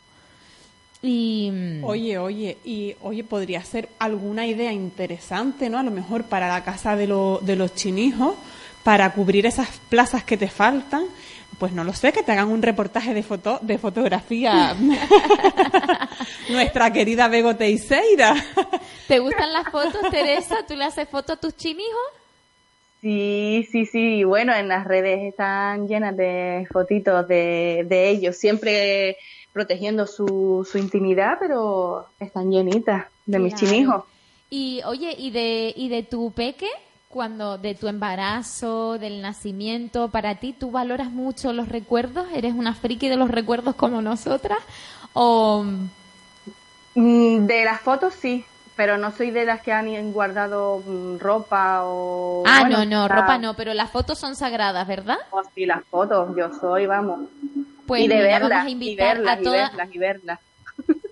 [1.03, 5.79] Y mm, Oye, oye, y oye, podría ser alguna idea interesante, ¿no?
[5.79, 7.07] A lo mejor para la casa de,
[7.43, 8.35] de los chinijos,
[8.83, 11.05] para cubrir esas plazas que te faltan.
[11.59, 14.75] Pues no lo sé, que te hagan un reportaje de foto, de fotografía.
[16.49, 18.35] Nuestra querida Bego Teixeira.
[19.09, 20.65] ¿te gustan las fotos, Teresa?
[20.67, 21.91] ¿Tú le haces fotos a tus chinijos?
[23.01, 23.99] Sí, sí, sí.
[24.19, 29.17] y Bueno, en las redes están llenas de fotitos de, de ellos, siempre
[29.53, 33.67] protegiendo su, su intimidad, pero están llenitas de mis Claro.
[33.73, 34.05] chinijos.
[34.51, 36.69] Y oye, ¿y de, y de tu peque?
[37.15, 42.27] Cuando de tu embarazo, del nacimiento, para ti, ¿tú valoras mucho los recuerdos?
[42.35, 44.59] ¿Eres una friki de los recuerdos como nosotras?
[45.13, 45.65] ¿O
[46.97, 48.45] Mm, De las fotos sí,
[48.77, 52.43] pero no soy de las que han guardado mm, ropa o...
[52.47, 55.19] Ah, bueno, no, no, la- ropa no, pero las fotos son sagradas, ¿verdad?
[55.33, 57.29] Oh, sí, las fotos, yo soy, vamos.
[57.87, 60.39] Pues y de verlas, vamos a y invitar verlas, a y verlas, y verlas.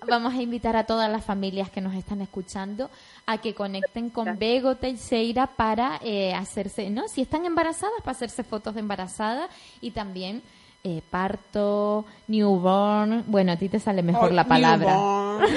[0.07, 2.89] Vamos a invitar a todas las familias que nos están escuchando
[3.25, 7.07] a que conecten con Bego Teixeira para eh, hacerse, ¿no?
[7.07, 9.47] Si están embarazadas, para hacerse fotos de embarazada
[9.81, 10.41] y también
[10.83, 13.23] eh, parto, newborn.
[13.27, 14.93] Bueno, a ti te sale mejor Oh, la palabra.
[14.95, 15.53] newborn.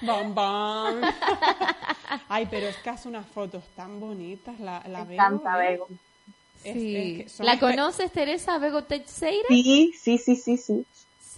[0.00, 1.00] Bombón.
[2.28, 5.70] Ay, pero es que hace unas fotos tan bonitas, la, la encanta, ¿eh?
[5.70, 5.88] Bego.
[6.64, 6.96] Es- Sí.
[6.96, 9.48] es que son ¿La conoces, Teresa Bego Teixeira?
[9.48, 10.84] Sí, sí, sí, sí, sí.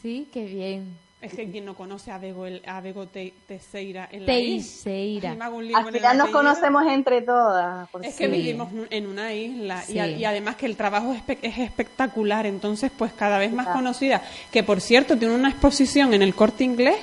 [0.02, 0.98] Sí, qué bien.
[1.24, 4.62] Es que quien no conoce a Bego, el- a Bego Te- Teixeira en la isla.
[4.84, 5.34] Teixeira.
[5.60, 7.88] Lío Al final nos conocemos entre todas.
[7.90, 10.14] por Es que vivimos en una isla y, a- Sí.
[10.16, 14.22] y además que el trabajo es, espe- es espectacular, entonces pues cada vez más conocida.
[14.52, 16.96] Que por cierto tiene una exposición en el Corte Inglés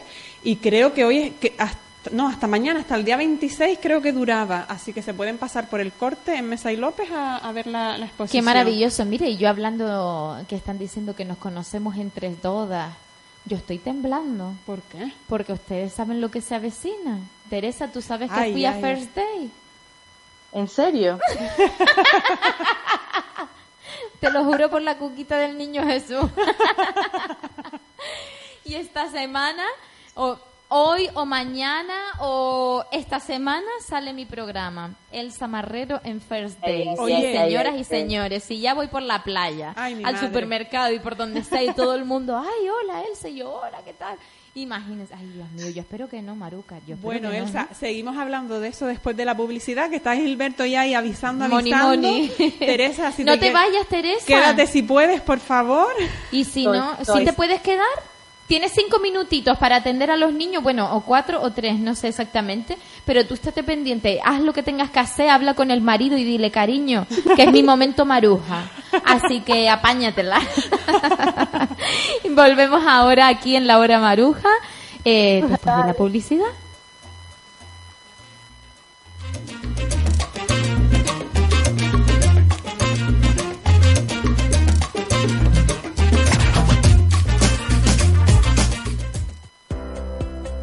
[0.43, 1.79] y creo que hoy es que hasta,
[2.11, 5.69] no hasta mañana hasta el día 26 creo que duraba, así que se pueden pasar
[5.69, 8.41] por el Corte en Mesa y López a, a ver la, la exposición.
[8.41, 9.05] Qué maravilloso.
[9.05, 12.93] Mire, y yo hablando que están diciendo que nos conocemos entre todas.
[13.45, 14.53] Yo estoy temblando.
[14.65, 15.11] ¿Por qué?
[15.27, 17.19] Porque ustedes saben lo que se avecina.
[17.49, 18.73] Teresa, tú sabes que Ay, fui a.
[18.73, 19.51] First Day.
[20.53, 21.19] ¿En serio?
[24.19, 26.25] Te lo juro por la cuquita del niño Jesús.
[28.63, 29.63] y esta semana,
[30.13, 30.37] o
[30.73, 36.87] hoy o mañana o esta semana sale mi programa, El Zamarrero en First Ay, Days.
[36.87, 37.37] ay, Oye.
[37.37, 40.27] Señoras y señores, si ya voy por la playa, Ay, al madre.
[40.27, 43.79] supermercado y por donde sea y todo el mundo, ay, hola Elsa, y yo, hola,
[43.83, 44.17] ¿qué tal?
[44.53, 46.75] Imagínense, ay, Dios mío, yo espero que no, Maruca.
[46.79, 47.75] Yo espero Bueno, no, Elsa, ¿no?
[47.75, 51.71] seguimos hablando de eso después de la publicidad, que está Gilberto ya ahí avisando, Moni,
[51.71, 52.07] avisando.
[52.09, 52.29] moni.
[52.59, 54.25] Teresa, si no te qued- vayas, Teresa.
[54.25, 55.93] Quédate si puedes, por favor.
[56.33, 57.87] Y si Estoy- no, si te puedes quedar,
[58.51, 62.09] tienes cinco minutitos para atender a los niños, bueno, o cuatro o tres, no sé
[62.09, 66.17] exactamente, pero tú estate pendiente, haz lo que tengas que hacer, habla con el marido
[66.17, 68.69] y dile, cariño, que es mi momento maruja.
[69.05, 70.41] Así que apáñatela.
[72.29, 74.49] Volvemos ahora aquí en la hora maruja,
[75.05, 76.51] eh, después de la publicidad.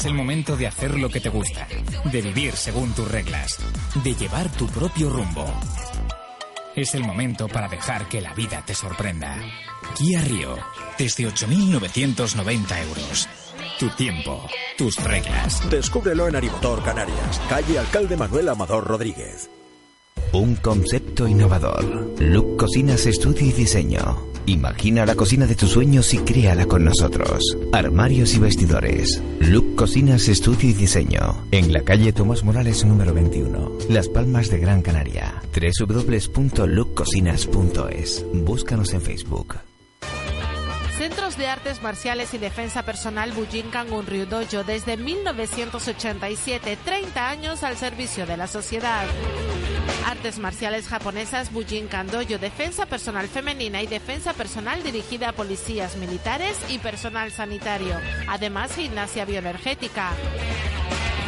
[0.00, 1.68] Es el momento de hacer lo que te gusta,
[2.10, 3.58] de vivir según tus reglas,
[4.02, 5.44] de llevar tu propio rumbo.
[6.74, 9.36] Es el momento para dejar que la vida te sorprenda.
[9.98, 10.56] Kia Río,
[10.96, 13.28] desde 8.990 euros.
[13.78, 15.68] Tu tiempo, tus reglas.
[15.68, 19.50] Descúbrelo en Arimotor Canarias, calle Alcalde Manuel Amador Rodríguez.
[20.32, 22.14] Un concepto innovador.
[22.20, 24.28] Look Cocinas Estudio y Diseño.
[24.46, 27.42] Imagina la cocina de tus sueños y créala con nosotros.
[27.72, 29.20] Armarios y vestidores.
[29.40, 31.44] Look Cocinas Estudio y Diseño.
[31.50, 33.72] En la calle Tomás Morales número 21.
[33.88, 35.42] Las Palmas de Gran Canaria.
[35.52, 38.24] www.lookcocinas.es.
[38.32, 39.56] Búscanos en Facebook.
[41.00, 47.78] Centros de Artes Marciales y Defensa Personal Bujinkan Unryu Dojo desde 1987, 30 años al
[47.78, 49.06] servicio de la sociedad.
[50.04, 56.58] Artes marciales japonesas Bujinkan Dojo, defensa personal femenina y defensa personal dirigida a policías militares
[56.68, 57.96] y personal sanitario.
[58.28, 60.10] Además, gimnasia bioenergética.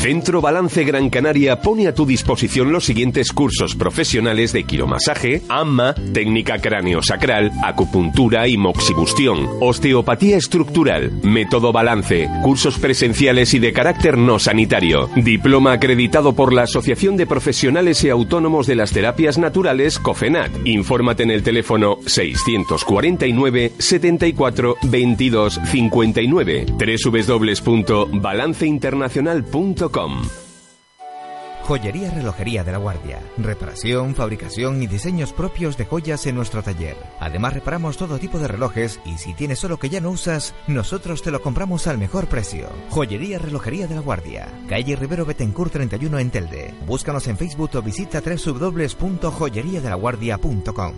[0.00, 5.94] Centro Balance Gran Canaria pone a tu disposición los siguientes cursos profesionales de quiromasaje, AMMA,
[6.14, 14.38] técnica cráneo-sacral, acupuntura y moxibustión, osteopatía estructural, método balance, cursos presenciales y de carácter no
[14.38, 20.50] sanitario, diploma acreditado por la Asociación de Profesionales y Autónomos de las Terapias Naturales, COFENAT.
[20.64, 26.64] Infórmate en el teléfono 649 74 22 59
[27.66, 29.89] www.balanceinternacional.com
[31.64, 33.20] Joyería Relojería de la Guardia.
[33.38, 36.96] Reparación, fabricación y diseños propios de joyas en nuestro taller.
[37.20, 41.22] Además reparamos todo tipo de relojes y si tienes solo que ya no usas, nosotros
[41.22, 42.68] te lo compramos al mejor precio.
[42.90, 44.48] Joyería Relojería de la Guardia.
[44.68, 46.74] Calle Rivero Betancourt 31 en Telde.
[46.86, 50.94] Búscanos en Facebook o visita www.joyeriadelaguardia.com.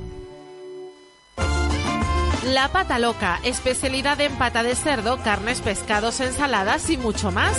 [2.52, 7.56] La Pata Loca, especialidad en pata de cerdo, carnes, pescados, ensaladas y mucho más.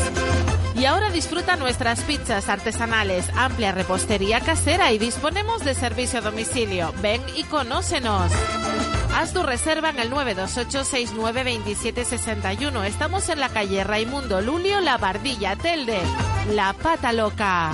[0.75, 6.93] Y ahora disfruta nuestras pizzas artesanales, amplia repostería casera y disponemos de servicio a domicilio.
[7.01, 8.31] Ven y conócenos.
[9.15, 12.85] Haz tu reserva en el 928-692761.
[12.85, 16.01] Estamos en la calle Raimundo Lulio, La Bardilla, Telde.
[16.51, 17.73] La Pata Loca.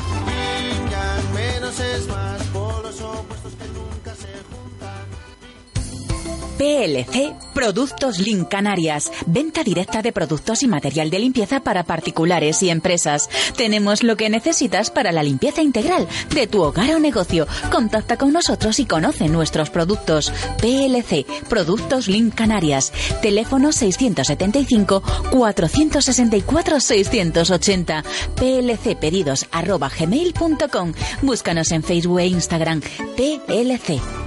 [6.60, 9.12] PLC Productos Link Canarias.
[9.26, 13.30] Venta directa de productos y material de limpieza para particulares y empresas.
[13.56, 17.48] Tenemos lo que necesitas para la limpieza integral de tu hogar o negocio.
[17.72, 20.34] Contacta con nosotros y conoce nuestros productos.
[20.62, 22.92] PLC Productos Link Canarias.
[23.22, 28.04] Teléfono 675 464 680.
[28.36, 30.94] PLC pedidos arroba gmail.com.
[31.22, 32.82] Búscanos en Facebook e Instagram.
[33.16, 34.19] PLC.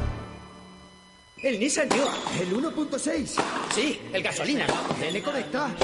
[1.42, 3.42] El Nissan Juke, el 1.6.
[3.74, 4.64] Sí, el gasolina.
[5.00, 5.74] Tiene conecta.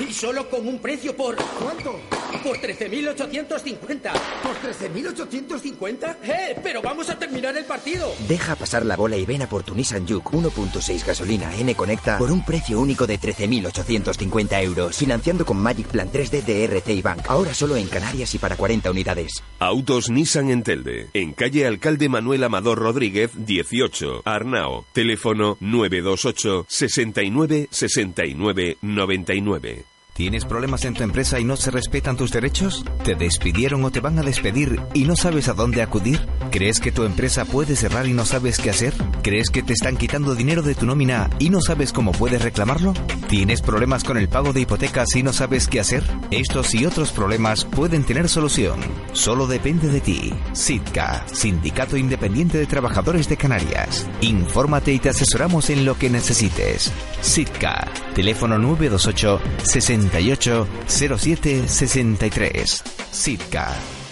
[0.00, 1.36] Y solo con un precio por...
[1.36, 2.00] ¿Cuánto?
[2.42, 4.12] Por 13.850.
[4.42, 6.16] ¿Por 13.850?
[6.24, 6.56] ¡Eh!
[6.60, 8.12] Pero vamos a terminar el partido.
[8.26, 12.18] Deja pasar la bola y ven a por tu Nissan Juke 1.6 gasolina N Conecta
[12.18, 14.96] por un precio único de 13.850 euros.
[14.96, 17.26] Financiando con Magic Plan 3D de RCI Bank.
[17.28, 19.44] Ahora solo en Canarias y para 40 unidades.
[19.60, 21.08] Autos Nissan en Telde.
[21.14, 24.22] En calle Alcalde Manuel Amador Rodríguez, 18.
[24.24, 24.84] Arnao.
[25.04, 29.93] Teléfono 928 69 69 99.
[30.14, 32.84] ¿Tienes problemas en tu empresa y no se respetan tus derechos?
[33.02, 36.20] ¿Te despidieron o te van a despedir y no sabes a dónde acudir?
[36.52, 38.94] ¿Crees que tu empresa puede cerrar y no sabes qué hacer?
[39.24, 42.94] ¿Crees que te están quitando dinero de tu nómina y no sabes cómo puedes reclamarlo?
[43.28, 46.04] ¿Tienes problemas con el pago de hipotecas y no sabes qué hacer?
[46.30, 48.78] Estos y otros problemas pueden tener solución.
[49.14, 50.32] Solo depende de ti.
[50.52, 54.06] SITCA, Sindicato Independiente de Trabajadores de Canarias.
[54.20, 56.92] Infórmate y te asesoramos en lo que necesites.
[57.20, 62.82] SITCA, teléfono 928 60 68 07 63.
[63.10, 64.03] Sitka.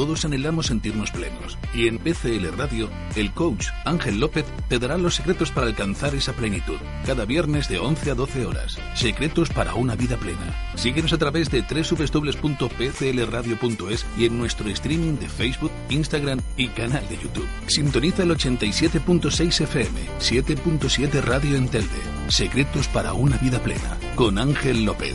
[0.00, 5.16] Todos anhelamos sentirnos plenos y en PCL Radio, el coach Ángel López te dará los
[5.16, 6.78] secretos para alcanzar esa plenitud.
[7.04, 8.78] Cada viernes de 11 a 12 horas.
[8.94, 10.72] Secretos para una vida plena.
[10.74, 17.18] Síguenos a través de www.pclradio.es y en nuestro streaming de Facebook, Instagram y canal de
[17.18, 17.46] YouTube.
[17.66, 22.00] Sintoniza el 87.6 FM, 7.7 Radio en Telde.
[22.28, 25.14] Secretos para una vida plena con Ángel López.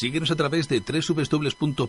[0.00, 1.84] Síguenos a través de www.pclradio.es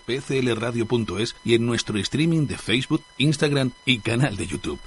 [1.45, 4.81] y en nuestro streaming de Facebook, Instagram y canal de YouTube.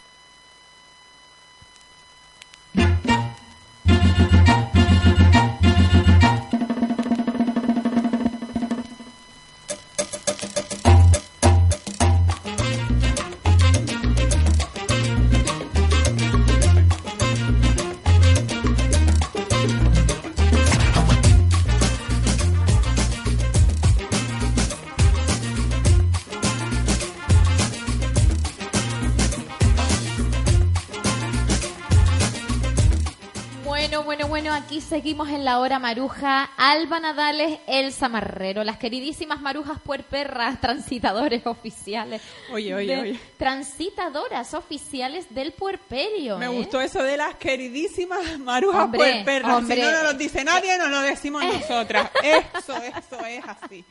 [35.78, 36.44] Maruja.
[36.56, 42.22] Alba Nadales, Elsa Marrero, las queridísimas marujas puerperras, transitadores oficiales.
[42.52, 43.20] Oye, oye, de- oye.
[43.38, 46.38] Transitadoras oficiales del puerperio.
[46.38, 46.48] Me ¿eh?
[46.48, 49.56] gustó eso de las queridísimas marujas Hombre, puerperras.
[49.58, 49.76] hombre.
[49.76, 52.10] Si no nos lo dice nadie, nos lo decimos nosotras.
[52.22, 53.84] Eso, eso es así.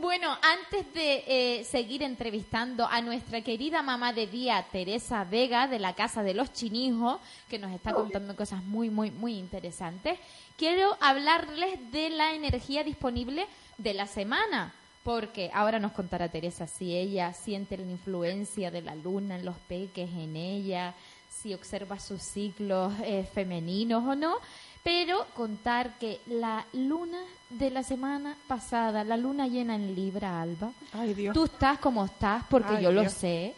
[0.00, 5.78] Bueno, antes de eh, seguir entrevistando a nuestra querida mamá de día, Teresa Vega, de
[5.78, 10.18] la Casa de los Chinijos, que nos está contando cosas muy, muy, muy interesantes,
[10.56, 14.72] quiero hablarles de la energía disponible de la semana.
[15.04, 19.56] Porque ahora nos contará Teresa si ella siente la influencia de la luna en los
[19.56, 20.94] peques, en ella,
[21.30, 24.36] si observa sus ciclos eh, femeninos o no.
[24.82, 27.18] Pero contar que la luna
[27.50, 31.34] de la semana pasada, la luna llena en Libra, Alba, Ay, Dios.
[31.34, 33.54] tú estás como estás, porque Ay, yo lo sé,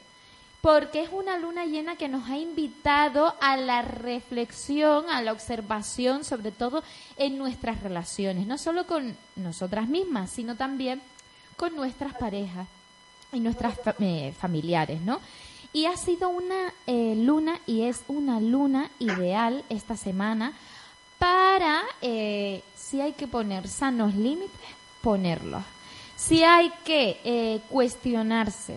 [0.61, 6.25] porque es una luna llena que nos ha invitado a la reflexión, a la observación,
[6.25, 6.83] sobre todo
[7.17, 11.01] en nuestras relaciones, no solo con nosotras mismas, sino también
[11.57, 12.69] con nuestras parejas
[13.33, 15.21] y nuestras eh, familiares, ¿no?
[15.73, 20.53] Y ha sido una eh, luna y es una luna ideal esta semana
[21.19, 24.51] para, eh, si hay que poner sanos límites,
[25.01, 25.63] ponerlos.
[26.17, 28.75] Si hay que cuestionarse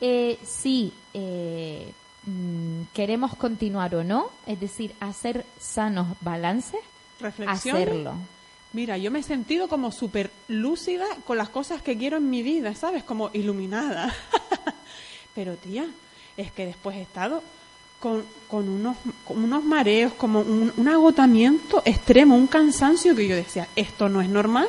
[0.00, 1.92] eh, si eh,
[2.24, 6.80] mm, queremos continuar o no, es decir, hacer sanos balances,
[7.46, 8.14] hacerlo.
[8.72, 12.42] Mira, yo me he sentido como súper lúcida con las cosas que quiero en mi
[12.42, 13.02] vida, ¿sabes?
[13.02, 14.14] Como iluminada.
[15.34, 15.88] Pero tía,
[16.36, 17.42] es que después he estado
[17.98, 23.34] con, con, unos, con unos mareos, como un, un agotamiento extremo, un cansancio que yo
[23.34, 24.68] decía, esto no es normal.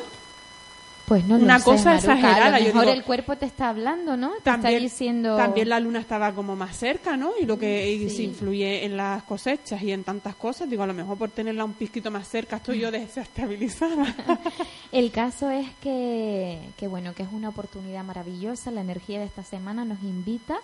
[1.10, 2.46] Pues no lo Una sé, cosa exagerada.
[2.46, 4.30] A lo Yo mejor digo, el cuerpo te está hablando, ¿no?
[4.30, 5.36] Te está también, diciendo...
[5.36, 7.32] también la luna estaba como más cerca, ¿no?
[7.40, 10.86] Y lo que y se influye en las cosechas y en tantas cosas, digo, a
[10.86, 14.06] lo mejor por tenerla un pisquito más cerca estoy yo desestabilizada.
[14.92, 18.70] El caso es que, que, bueno, que es una oportunidad maravillosa.
[18.70, 20.58] La energía de esta semana nos invita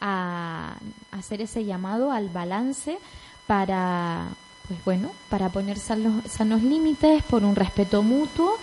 [0.00, 0.78] a
[1.10, 2.96] hacer ese llamado al balance
[3.46, 4.28] para,
[4.68, 8.56] pues bueno, para poner sanos, sanos límites por un respeto mutuo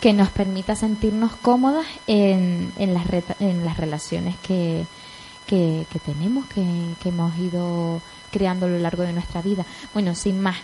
[0.00, 4.84] que nos permita sentirnos cómodas en, en, las, reta- en las relaciones que,
[5.46, 6.62] que, tenemos, que,
[7.02, 9.64] que hemos ido creando a lo largo de nuestra vida.
[9.92, 10.56] Bueno, sin más,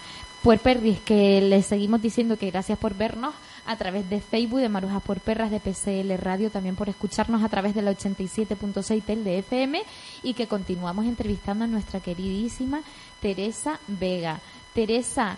[0.42, 3.34] Puerperris, que les seguimos diciendo que gracias por vernos
[3.66, 7.74] a través de Facebook de Marujas Puerperras de PCL Radio, también por escucharnos a través
[7.74, 9.82] de la 87.6 tel de FM
[10.22, 12.80] y que continuamos entrevistando a nuestra queridísima
[13.20, 14.40] Teresa Vega.
[14.74, 15.36] Teresa,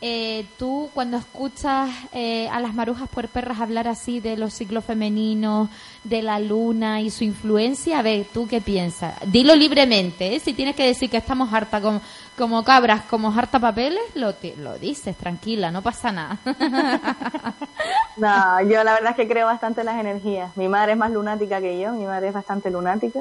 [0.00, 5.68] eh, tú cuando escuchas eh, a las marujas puerperras hablar así de los ciclos femeninos,
[6.02, 9.14] de la luna y su influencia, a ver, ¿tú qué piensas?
[9.26, 10.40] Dilo libremente, ¿eh?
[10.40, 12.02] si tienes que decir que estamos harta como,
[12.36, 16.38] como cabras, como harta papeles, lo, lo dices, tranquila, no pasa nada.
[18.16, 20.56] No, yo la verdad es que creo bastante en las energías.
[20.56, 23.20] Mi madre es más lunática que yo, mi madre es bastante lunática.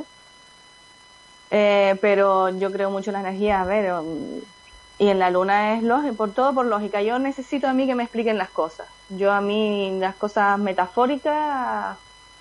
[1.49, 4.41] Eh, pero yo creo mucho en las energías, a ver, um,
[4.99, 7.01] y en la luna es lógico, por todo por lógica.
[7.01, 8.87] Yo necesito a mí que me expliquen las cosas.
[9.09, 11.97] Yo a mí las cosas metafóricas,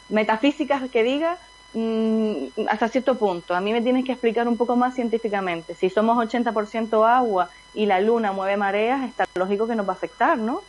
[0.09, 1.39] metafísicas que diga,
[1.73, 3.55] mm, hasta cierto punto.
[3.55, 5.75] A mí me tienes que explicar un poco más científicamente.
[5.75, 9.97] Si somos 80% agua y la luna mueve mareas, está lógico que nos va a
[9.97, 10.63] afectar, ¿no?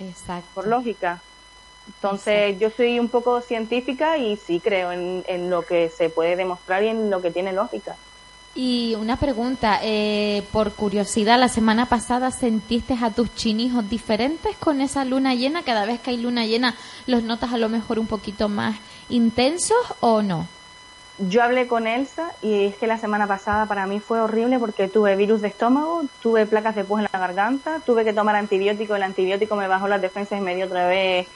[0.00, 0.48] Exacto.
[0.54, 1.20] Por lógica.
[1.86, 6.36] Entonces, yo soy un poco científica y sí creo en, en lo que se puede
[6.36, 7.96] demostrar y en lo que tiene lógica.
[8.54, 14.82] Y una pregunta, eh, por curiosidad, la semana pasada sentiste a tus chinijos diferentes con
[14.82, 15.62] esa luna llena.
[15.62, 16.74] Cada vez que hay luna llena,
[17.06, 18.76] ¿los notas a lo mejor un poquito más
[19.08, 20.46] intensos o no?
[21.18, 24.88] Yo hablé con Elsa y es que la semana pasada para mí fue horrible porque
[24.88, 28.96] tuve virus de estómago, tuve placas de pus en la garganta, tuve que tomar antibiótico,
[28.96, 31.26] el antibiótico me bajó las defensas y me dio otra vez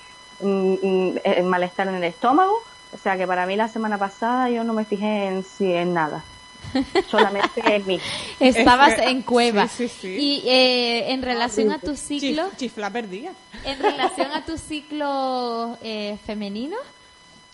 [0.40, 2.58] mm, mm, el malestar en el estómago.
[2.92, 6.24] O sea que para mí la semana pasada yo no me fijé en, en nada.
[7.10, 8.00] Solamente en mí.
[8.40, 9.68] Estabas en cueva.
[10.02, 12.50] Y eh, en relación a tu ciclo...
[12.56, 13.32] chifla perdida.
[13.64, 16.76] En relación a tu ciclo eh, femenino,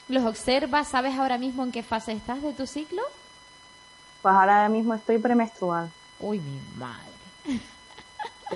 [0.08, 0.88] ¿los observas?
[0.88, 3.02] ¿Sabes ahora mismo en qué fase estás de tu ciclo?
[4.22, 5.90] Pues ahora mismo estoy premenstrual.
[6.20, 7.60] Uy, mi madre.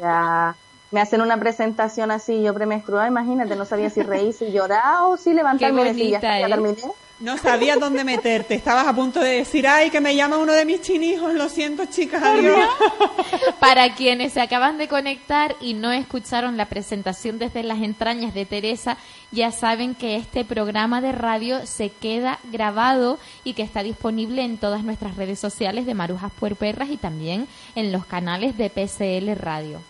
[0.01, 0.55] Ya
[0.91, 5.17] me hacen una presentación así, yo premenstrual, imagínate, no sabía si reírse y llorar o
[5.17, 6.21] si levantarme de silla.
[6.21, 6.77] Ya terminé.
[7.19, 8.55] No sabías dónde meterte.
[8.55, 11.33] Estabas a punto de decir, ay, que me llama uno de mis chinijos.
[11.33, 12.23] Lo siento, chicas.
[12.23, 12.69] Adiós.
[13.61, 18.45] Para quienes se acaban de conectar y no escucharon la presentación desde las entrañas de
[18.45, 18.99] Teresa,
[19.33, 24.59] ya saben que este programa de radio se queda grabado y que está disponible en
[24.59, 29.81] todas nuestras redes sociales de Marujas Puerperras y también en los canales de PCL Radio.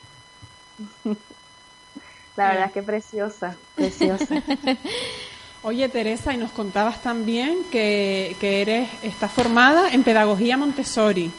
[2.37, 4.27] La verdad es que preciosa, preciosa.
[5.63, 11.31] Oye, Teresa, y nos contabas también que, que eres, estás formada en pedagogía Montessori.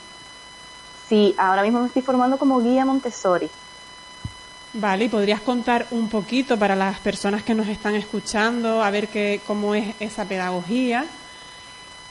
[1.08, 3.50] Sí, ahora mismo me estoy formando como guía Montessori.
[4.74, 9.08] Vale, y podrías contar un poquito para las personas que nos están escuchando, a ver
[9.08, 11.06] qué cómo es esa pedagogía,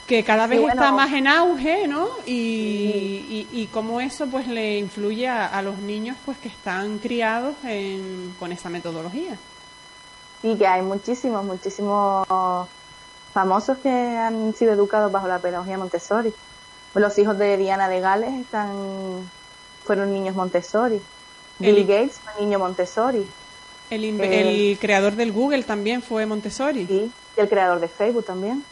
[0.07, 2.09] que cada vez está más en auge, ¿no?
[2.25, 7.55] Y, y, cómo eso pues le influye a, a, los niños pues que están criados
[7.63, 9.37] en, con esa metodología.
[10.41, 12.27] Sí, que hay muchísimos, muchísimos
[13.33, 16.33] famosos que han sido educados bajo la pedagogía Montessori.
[16.93, 19.29] Los hijos de Diana de Gales están,
[19.83, 21.01] fueron niños Montessori.
[21.59, 23.27] Bill Gates fue niño Montessori.
[23.89, 26.85] El, eh, el, creador del Google también fue Montessori.
[26.85, 28.63] Sí, y el creador de Facebook también.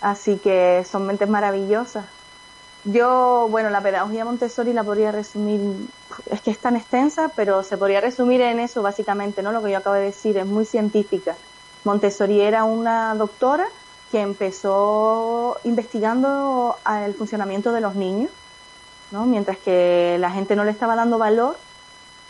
[0.00, 2.04] Así que son mentes maravillosas.
[2.84, 5.60] Yo, bueno, la pedagogía Montessori la podría resumir,
[6.30, 9.52] es que es tan extensa, pero se podría resumir en eso básicamente, ¿no?
[9.52, 11.36] Lo que yo acabo de decir, es muy científica.
[11.84, 13.66] Montessori era una doctora
[14.10, 18.30] que empezó investigando el funcionamiento de los niños,
[19.12, 19.26] ¿no?
[19.26, 21.56] Mientras que la gente no le estaba dando valor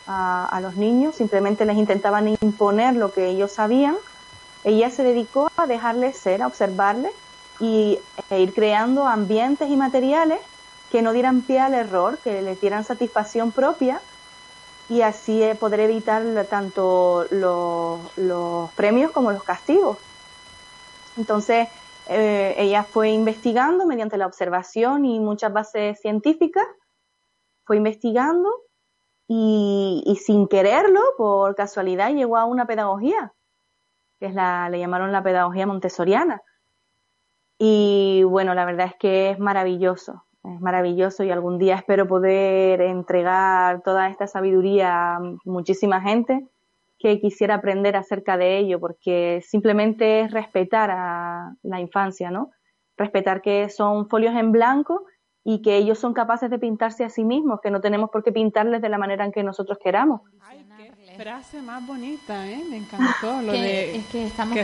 [0.07, 3.97] a, los niños, simplemente les intentaban imponer lo que ellos sabían,
[4.65, 7.13] ella se dedicó a dejarles ser, a observarles
[7.61, 7.99] y
[8.31, 10.41] e ir creando ambientes y materiales
[10.91, 14.01] que no dieran pie al error, que les dieran satisfacción propia
[14.89, 19.97] y así eh, poder evitar tanto los, los premios como los castigos.
[21.17, 21.69] Entonces,
[22.09, 26.67] eh, ella fue investigando mediante la observación y muchas bases científicas,
[27.65, 28.51] fue investigando
[29.29, 33.33] y, sin quererlo, por casualidad, llegó a una pedagogía,
[34.19, 36.43] que es la, le llamaron la pedagogía montessoriana.
[37.65, 42.81] Y bueno, la verdad es que es maravilloso, es maravilloso y algún día espero poder
[42.81, 46.45] entregar toda esta sabiduría a muchísima gente
[46.99, 52.51] que quisiera aprender acerca de ello, porque simplemente es respetar a la infancia, ¿no?
[52.97, 55.05] Respetar que son folios en blanco
[55.45, 58.33] y que ellos son capaces de pintarse a sí mismos, que no tenemos por qué
[58.33, 60.23] pintarles de la manera en que nosotros queramos
[61.17, 62.63] frase más bonita, ¿eh?
[62.69, 64.59] Me encantó lo de es que estamos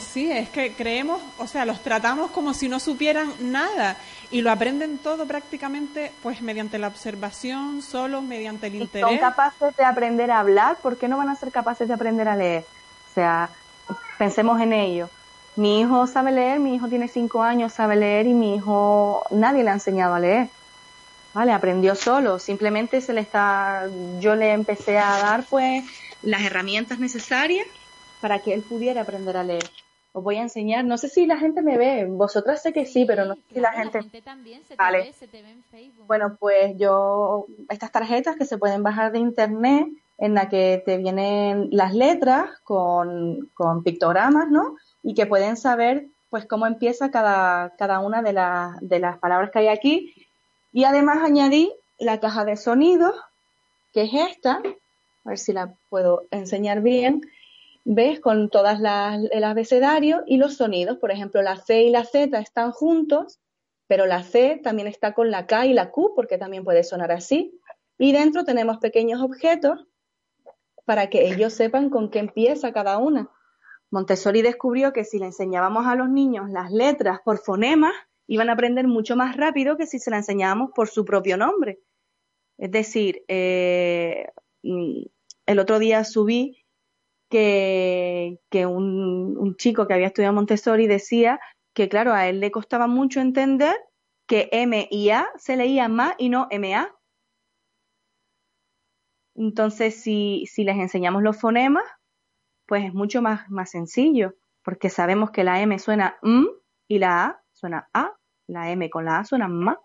[0.00, 3.96] sí, es que creemos, o sea, los tratamos como si no supieran nada
[4.30, 9.08] y lo aprenden todo prácticamente pues mediante la observación, solo mediante el interés.
[9.08, 12.28] Son capaces de aprender a hablar, ¿por qué no van a ser capaces de aprender
[12.28, 12.64] a leer?
[13.10, 13.50] O sea,
[14.18, 15.08] pensemos en ello.
[15.56, 19.62] Mi hijo sabe leer, mi hijo tiene cinco años, sabe leer y mi hijo nadie
[19.62, 20.48] le ha enseñado a leer.
[21.34, 23.88] Vale, aprendió solo, simplemente se le está,
[24.20, 25.84] yo le empecé a dar pues
[26.22, 27.66] las herramientas necesarias
[28.20, 29.68] para que él pudiera aprender a leer.
[30.12, 33.04] Os voy a enseñar, no sé si la gente me ve, vosotras sé que sí,
[33.04, 34.00] pero no sé si la gente...
[34.20, 35.12] también se vale.
[35.32, 36.06] en Facebook.
[36.06, 40.98] Bueno, pues yo, estas tarjetas que se pueden bajar de internet, en la que te
[40.98, 44.76] vienen las letras con, con pictogramas, ¿no?
[45.02, 49.50] Y que pueden saber pues cómo empieza cada, cada una de, las de las palabras
[49.50, 50.23] que hay aquí
[50.74, 53.14] y además añadí la caja de sonidos,
[53.92, 54.60] que es esta,
[55.24, 57.22] a ver si la puedo enseñar bien.
[57.84, 58.18] ¿Ves?
[58.18, 60.98] Con todas las, el abecedario y los sonidos.
[60.98, 63.38] Por ejemplo, la C y la Z están juntos,
[63.86, 67.12] pero la C también está con la K y la Q, porque también puede sonar
[67.12, 67.60] así.
[67.96, 69.86] Y dentro tenemos pequeños objetos
[70.84, 73.30] para que ellos sepan con qué empieza cada una.
[73.90, 77.92] Montessori descubrió que si le enseñábamos a los niños las letras por fonemas,
[78.26, 81.80] iban a aprender mucho más rápido que si se la enseñábamos por su propio nombre.
[82.58, 84.28] Es decir, eh,
[84.62, 85.02] mm,
[85.46, 86.64] el otro día subí
[87.30, 91.40] que, un chico que había estudiado Montessori decía
[91.74, 93.74] que, claro, a él le costaba mucho entender
[94.26, 96.94] que M y A se leían más y no MA.
[99.36, 101.84] Entonces, si, si les enseñamos los fonemas,
[102.66, 106.46] pues es mucho más, más sencillo, porque sabemos que la M suena M
[106.88, 108.12] y la A suena A,
[108.48, 109.80] la M con la A suena MA.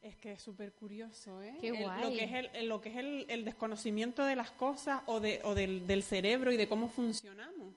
[0.00, 1.56] Es que es súper curioso, ¿eh?
[1.60, 2.00] Qué El- guay.
[2.02, 5.18] lo que es, el, el- lo que es el, el desconocimiento de las cosas o,
[5.18, 7.74] de, o del, del cerebro y de cómo funcionamos.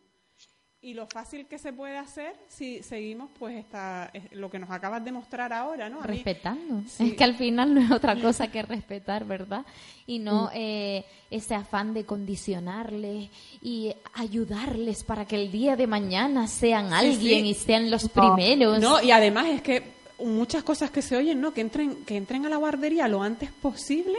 [0.84, 4.70] Y lo fácil que se puede hacer si seguimos pues esta, es lo que nos
[4.70, 6.00] acabas de mostrar ahora, ¿no?
[6.02, 6.84] A mí- Respetando.
[6.90, 7.08] Sí.
[7.08, 9.66] Es que al final no es otra cosa que respetar, ¿verdad?
[10.06, 10.50] Y no Mm.
[10.56, 13.30] eh, ese afán de condicionarles
[13.62, 17.50] y ayudarles para que el día de mañana sean Sí, alguien sí.
[17.52, 18.80] y sean los No, primeros.
[18.82, 19.84] No, y además es que
[20.20, 21.54] muchas cosas que se oyen, ¿no?
[21.54, 24.18] Que entren, que entren a la guardería lo antes posible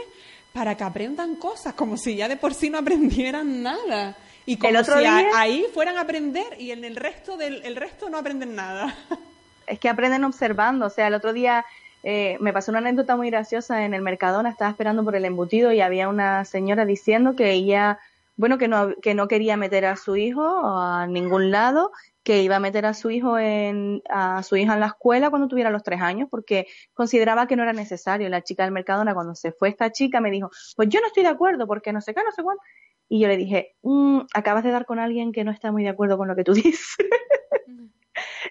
[0.51, 4.15] para que aprendan cosas, como si ya de por sí no aprendieran nada.
[4.45, 7.63] Y como El otro si día- ahí fueran a aprender y en el resto del
[7.65, 8.95] el resto no aprenden nada.
[9.67, 10.85] es que aprenden observando.
[10.85, 11.65] O sea, el otro día
[12.03, 15.71] eh, me pasó una anécdota muy graciosa en el Mercadona, estaba esperando por el embutido
[15.71, 17.97] y había una señora diciendo que ella,
[18.35, 21.91] bueno, que no, que no quería meter a su hijo a ningún lado,
[22.23, 25.47] que iba a meter a su hijo en, a su hija en la escuela cuando
[25.47, 28.29] tuviera los tres años, porque consideraba que no era necesario.
[28.29, 31.23] La chica del Mercadona, cuando se fue esta chica, me dijo, pues yo no estoy
[31.23, 32.61] de acuerdo, porque no sé qué, no sé cuánto.
[33.09, 35.89] Y yo le dije, "Mm, acabas de dar con alguien que no está muy de
[35.89, 36.95] acuerdo con lo que tú dices.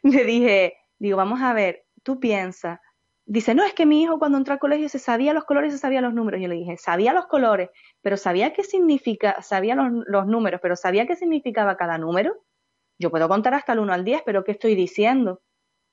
[0.02, 2.80] le dije, digo, vamos a ver, tú piensas.
[3.26, 5.76] Dice, no, es que mi hijo cuando entró al colegio se sabía los colores y
[5.76, 6.40] se sabía los números.
[6.40, 7.70] Yo le dije, sabía los colores,
[8.02, 12.44] pero sabía qué significa, sabía los, los números, pero sabía qué significaba cada número.
[12.98, 15.42] Yo puedo contar hasta el 1 al 10, pero ¿qué estoy diciendo?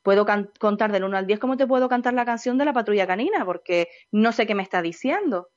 [0.04, 0.26] Puedo
[0.60, 3.46] contar del 1 al 10 como te puedo cantar la canción de la patrulla canina,
[3.46, 5.50] porque no sé qué me está diciendo.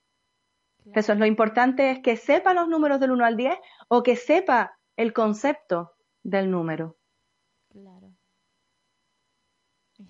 [0.92, 3.56] Eso es lo importante, es que sepa los números del 1 al 10
[3.88, 6.96] o que sepa el concepto del número.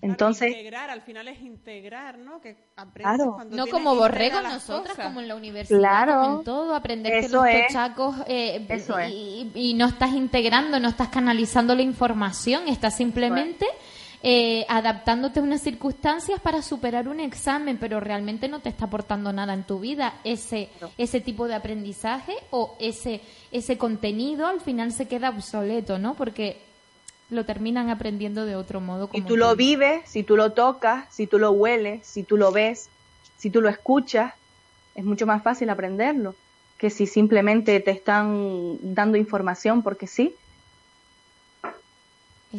[0.01, 2.41] Entonces, integrar, al final es integrar, ¿no?
[2.41, 3.33] Que aprendes Claro.
[3.35, 5.05] cuando No como las nosotras, cosas.
[5.05, 6.21] como en la universidad, Claro.
[6.21, 7.67] como en todo, aprender que Eso los es.
[7.67, 9.11] tochacos eh, Eso es.
[9.11, 13.65] y, y no estás integrando, no estás canalizando la información, estás simplemente
[14.27, 19.31] eh, adaptándote a unas circunstancias para superar un examen, pero realmente no te está aportando
[19.31, 23.21] nada en tu vida ese ese tipo de aprendizaje o ese
[23.51, 26.15] ese contenido al final se queda obsoleto, ¿no?
[26.15, 26.59] Porque
[27.29, 29.05] lo terminan aprendiendo de otro modo.
[29.05, 32.35] si Como tú lo vives, si tú lo tocas, si tú lo hueles, si tú
[32.35, 32.89] lo ves,
[33.37, 34.33] si tú lo escuchas,
[34.95, 36.33] es mucho más fácil aprenderlo
[36.79, 40.33] que si simplemente te están dando información porque sí.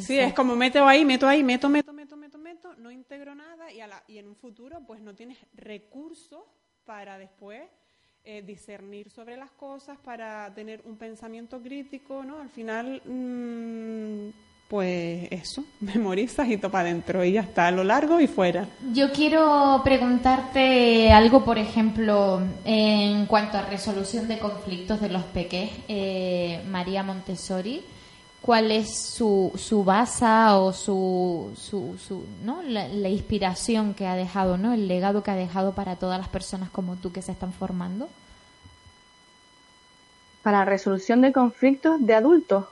[0.00, 3.70] Sí, es como meto ahí, meto ahí, meto, meto, meto, meto, meto, no integro nada
[3.72, 6.40] y, a la- y en un futuro pues no tienes recursos
[6.84, 7.62] para después
[8.24, 12.38] eh, discernir sobre las cosas, para tener un pensamiento crítico, ¿no?
[12.40, 14.30] Al final, mm,
[14.68, 18.66] pues eso, memorizas y topa adentro y ya está, a lo largo y fuera.
[18.92, 25.70] Yo quiero preguntarte algo, por ejemplo, en cuanto a resolución de conflictos de los peques.
[25.86, 27.84] Eh, María Montessori,
[28.46, 32.62] ¿cuál es su, su base o su, su, su ¿no?
[32.62, 34.72] La, la inspiración que ha dejado, ¿no?
[34.72, 38.08] el legado que ha dejado para todas las personas como tú que se están formando?
[40.42, 42.66] Para resolución de conflictos de adultos.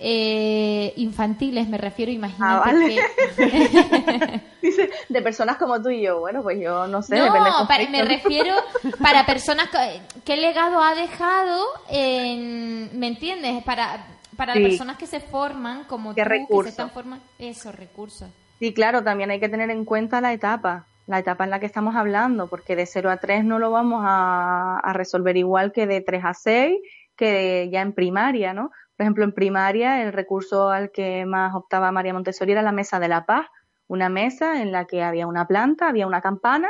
[0.00, 3.00] Eh, infantiles, me refiero, imagínate Ah, vale.
[3.36, 4.40] que...
[4.62, 6.20] Dice, de personas como tú y yo.
[6.20, 8.54] Bueno, pues yo no sé, No, depende del para- me refiero
[9.02, 13.62] para personas que, qué legado ha dejado en, ¿me entiendes?
[13.64, 14.06] Para
[14.38, 14.60] para Sí.
[14.60, 18.30] las personas que se forman como ¿Qué tú, que se están formando, esos recursos.
[18.60, 21.66] Sí, claro, también hay que tener en cuenta la etapa, la etapa en la que
[21.66, 25.88] estamos hablando, porque de 0 a 3 no lo vamos a, a resolver igual que
[25.88, 26.78] de 3 a 6,
[27.16, 28.70] que ya en primaria, ¿no?
[28.96, 33.00] Por ejemplo, en primaria el recurso al que más optaba María Montessori era la mesa
[33.00, 33.46] de la paz,
[33.88, 36.68] una mesa en la que había una planta, había una campana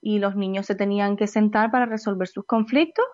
[0.00, 3.04] y los niños se tenían que sentar para resolver sus conflictos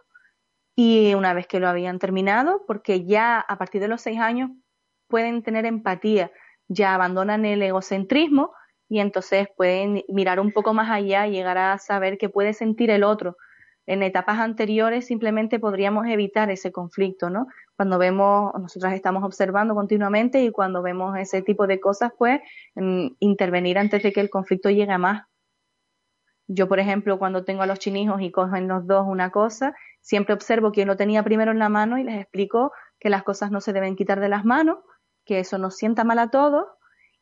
[0.76, 4.50] y una vez que lo habían terminado, porque ya a partir de los seis años
[5.08, 6.30] pueden tener empatía,
[6.68, 8.52] ya abandonan el egocentrismo
[8.88, 12.90] y entonces pueden mirar un poco más allá y llegar a saber qué puede sentir
[12.90, 13.36] el otro.
[13.86, 17.46] En etapas anteriores simplemente podríamos evitar ese conflicto, ¿no?
[17.76, 22.40] Cuando vemos, nosotras estamos observando continuamente y cuando vemos ese tipo de cosas, pues
[22.74, 25.22] mm, intervenir antes de que el conflicto llegue a más.
[26.48, 29.74] Yo, por ejemplo, cuando tengo a los chinijos y cogen los dos una cosa,
[30.06, 33.50] siempre observo quién lo tenía primero en la mano y les explico que las cosas
[33.50, 34.78] no se deben quitar de las manos,
[35.24, 36.64] que eso nos sienta mal a todos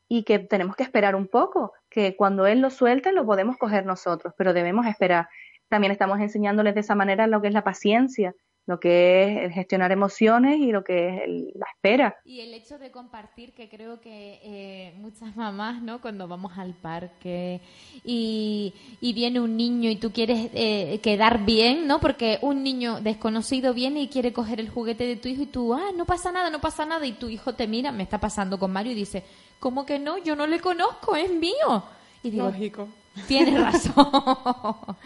[0.06, 3.86] y que tenemos que esperar un poco, que cuando él lo suelte lo podemos coger
[3.86, 5.30] nosotros, pero debemos esperar.
[5.68, 8.34] También estamos enseñándoles de esa manera lo que es la paciencia,
[8.66, 12.16] lo que es el gestionar emociones y lo que es la espera.
[12.24, 16.00] Y el hecho de compartir, que creo que eh, muchas mamás, ¿no?
[16.00, 17.60] Cuando vamos al parque
[18.04, 18.72] y,
[19.14, 22.00] viene un niño y tú quieres eh, quedar bien, ¿no?
[22.00, 25.74] Porque un niño desconocido viene y quiere coger el juguete de tu hijo y tú,
[25.74, 27.06] ah, no pasa nada, no pasa nada.
[27.06, 29.22] Y tu hijo te mira, me está pasando con Mario y dice,
[29.60, 30.18] ¿cómo que no?
[30.18, 31.84] Yo no le conozco, es mío.
[32.22, 32.88] Y digo, Lógico.
[33.28, 33.94] Tienes razón.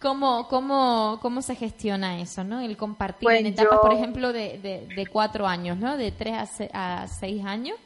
[0.00, 2.60] ¿Cómo, cómo, cómo se gestiona eso, no?
[2.60, 5.96] El compartir Pues en etapas, yo- por ejemplo, de, de, de cuatro años, ¿no?
[5.96, 7.76] De tres a, se- a seis años,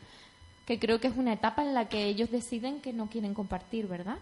[0.66, 3.86] que creo que es una etapa en la que ellos deciden que no quieren compartir,
[3.86, 4.18] ¿verdad?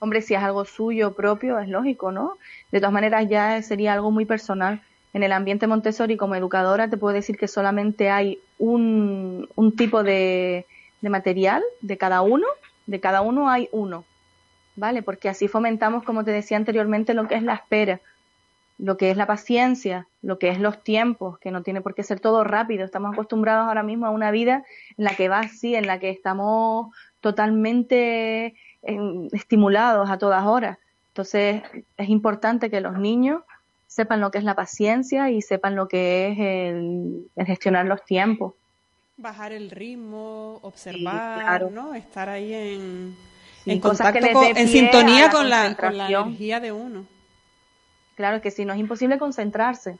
[0.00, 2.36] Hombre, si es algo suyo propio, es lógico, ¿no?
[2.72, 4.82] De todas maneras, ya sería algo muy personal.
[5.12, 10.02] En el ambiente Montessori, como educadora, te puedo decir que solamente hay un, un tipo
[10.02, 10.66] de,
[11.00, 12.46] de material de cada uno.
[12.86, 14.04] De cada uno hay uno,
[14.76, 15.02] ¿vale?
[15.02, 18.00] Porque así fomentamos, como te decía anteriormente, lo que es la espera,
[18.78, 22.02] lo que es la paciencia, lo que es los tiempos, que no tiene por qué
[22.02, 22.84] ser todo rápido.
[22.84, 24.64] Estamos acostumbrados ahora mismo a una vida
[24.96, 30.78] en la que va así, en la que estamos totalmente eh, estimulados a todas horas.
[31.08, 31.62] Entonces,
[31.96, 33.42] es importante que los niños
[33.86, 38.04] sepan lo que es la paciencia y sepan lo que es el, el gestionar los
[38.04, 38.54] tiempos.
[39.16, 41.70] Bajar el ritmo, observar, claro.
[41.70, 41.94] ¿no?
[41.94, 43.16] Estar ahí en,
[43.64, 47.04] Sí, en que contacto, con- en sintonía la con la, con la energía de uno.
[48.14, 49.96] Claro que si no es imposible concentrarse.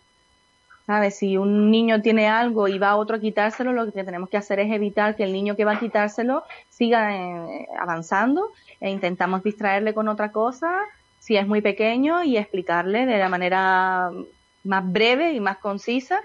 [0.86, 1.16] ¿Sabes?
[1.16, 4.36] Si un niño tiene algo y va a otro a quitárselo, lo que tenemos que
[4.36, 9.42] hacer es evitar que el niño que va a quitárselo siga eh, avanzando e intentamos
[9.42, 10.78] distraerle con otra cosa
[11.20, 14.10] si es muy pequeño y explicarle de la manera
[14.62, 16.20] más breve y más concisa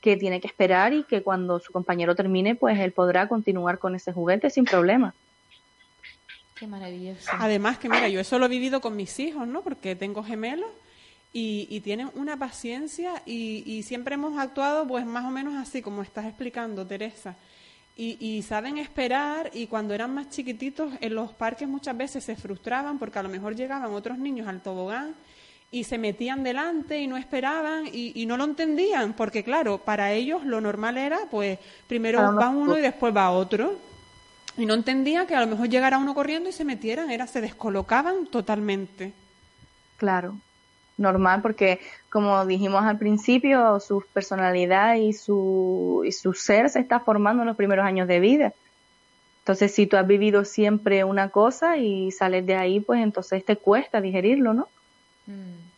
[0.00, 3.94] que tiene que esperar y que cuando su compañero termine, pues él podrá continuar con
[3.94, 5.12] ese juguete sin problema.
[6.58, 7.30] Qué maravilloso.
[7.38, 9.62] Además que, mira, yo eso lo he vivido con mis hijos, ¿no?
[9.62, 10.70] Porque tengo gemelos
[11.32, 15.82] y, y tienen una paciencia y, y siempre hemos actuado pues más o menos así
[15.82, 17.36] como estás explicando, Teresa.
[17.96, 22.36] Y, y saben esperar y cuando eran más chiquititos en los parques muchas veces se
[22.36, 25.14] frustraban porque a lo mejor llegaban otros niños al tobogán
[25.70, 30.12] y se metían delante y no esperaban y, y no lo entendían porque claro, para
[30.12, 33.76] ellos lo normal era pues primero va uno y después va otro.
[34.58, 37.40] Y no entendían que a lo mejor llegara uno corriendo y se metieran, era se
[37.40, 39.12] descolocaban totalmente.
[39.96, 40.36] Claro,
[40.96, 41.80] normal, porque
[42.10, 47.48] como dijimos al principio, su personalidad y su, y su ser se está formando en
[47.48, 48.52] los primeros años de vida.
[49.38, 53.56] Entonces, si tú has vivido siempre una cosa y sales de ahí, pues entonces te
[53.56, 54.68] cuesta digerirlo, ¿no?
[55.26, 55.68] Mm.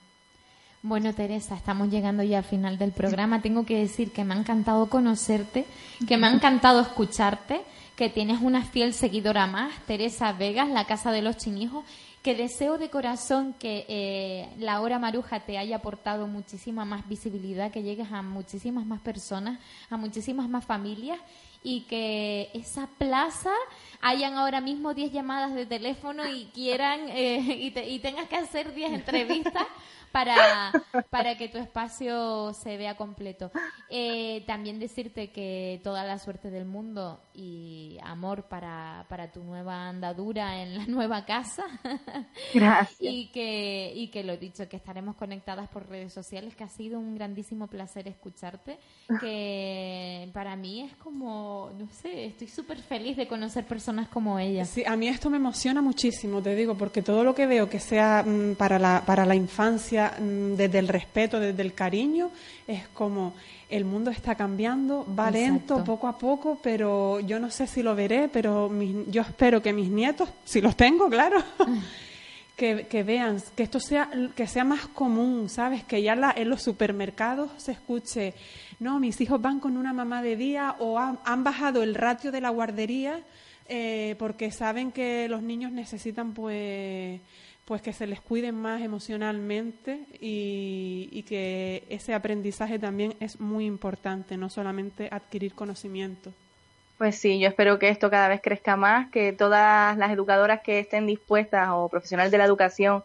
[0.83, 3.43] Bueno, Teresa, estamos llegando ya al final del programa.
[3.43, 5.66] Tengo que decir que me ha encantado conocerte,
[6.09, 7.61] que me ha encantado escucharte,
[8.01, 11.85] que tienes una fiel seguidora más, Teresa Vegas, la Casa de los Chinijos,
[12.23, 17.71] que deseo de corazón que eh, la hora maruja te haya aportado muchísima más visibilidad,
[17.71, 19.59] que llegues a muchísimas más personas,
[19.91, 21.19] a muchísimas más familias
[21.63, 23.53] y que esa plaza
[24.01, 28.37] hayan ahora mismo 10 llamadas de teléfono y quieran eh, y, te- y tengas que
[28.37, 29.67] hacer 10 entrevistas
[30.13, 30.73] para,
[31.11, 33.51] para que tu espacio se vea completo.
[33.89, 39.89] Eh, también decirte que toda la suerte del mundo y amor para, para tu nueva
[39.89, 41.65] andadura en la nueva casa.
[42.55, 42.97] Gracias.
[43.01, 46.99] Y que, y que lo dicho, que estaremos conectadas por redes sociales, que ha sido
[46.99, 48.79] un grandísimo placer escucharte,
[49.21, 54.65] que para mí es como, no sé, estoy súper feliz de conocer personas como ella.
[54.65, 57.81] Sí, a mí esto me emociona muchísimo, te digo, porque todo lo que veo que
[57.81, 62.31] sea mm, para, la, para la infancia, mm, desde el respeto, desde el cariño,
[62.67, 63.35] es como
[63.69, 67.95] el mundo está cambiando, va lento, poco a poco, pero yo no sé si lo
[67.95, 71.43] veré, pero mis- yo espero que mis nietos, si los tengo, claro,
[72.57, 75.85] que, que vean, que esto sea, que sea más común, ¿sabes?
[75.85, 78.35] Que ya la- en los supermercados se escuche,
[78.81, 82.33] no, mis hijos van con una mamá de día o han, han bajado el ratio
[82.33, 83.21] de la guardería
[83.73, 87.21] eh, porque saben que los niños necesitan pues
[87.71, 93.64] pues que se les cuiden más emocionalmente y, y que ese aprendizaje también es muy
[93.64, 96.33] importante, no solamente adquirir conocimiento.
[96.99, 100.81] Pues sí, yo espero que esto cada vez crezca más, que todas las educadoras que
[100.81, 103.05] estén dispuestas o profesionales de la educación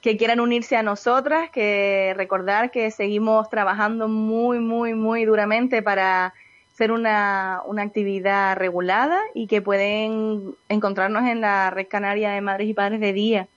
[0.00, 6.32] que quieran unirse a nosotras, que recordar que seguimos trabajando muy, muy, muy duramente para
[6.72, 12.66] ser una, una actividad regulada y que pueden encontrarnos en la Red Canaria de Madres
[12.66, 13.48] y Padres de Día,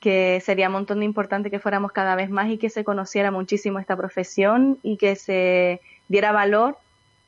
[0.00, 3.30] que sería un montón de importante que fuéramos cada vez más y que se conociera
[3.30, 6.78] muchísimo esta profesión y que se diera valor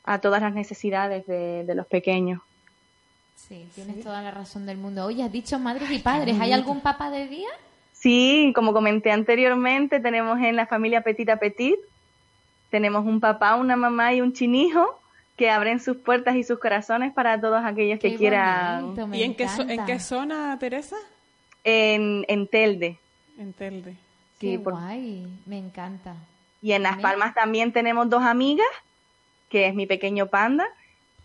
[0.04, 2.40] a todas las necesidades de, de los pequeños.
[3.36, 5.06] Sí, tienes toda la razón del mundo.
[5.06, 6.38] Oye, has dicho madres y padres.
[6.40, 7.48] ¿Hay algún papá de día?
[7.92, 11.76] Sí, como comenté anteriormente, tenemos en la familia Petit a Petit,
[12.70, 15.00] tenemos un papá, una mamá y un chinijo
[15.36, 18.94] que abren sus puertas y sus corazones para todos aquellos que quieran.
[19.12, 20.96] ¿Y en qué, en qué zona, Teresa?
[21.64, 22.98] En, en Telde.
[23.38, 23.94] En Telde.
[24.38, 26.14] Qué guay, me encanta.
[26.62, 28.66] Y en Las Palmas también tenemos dos amigas,
[29.48, 30.66] que es mi pequeño panda,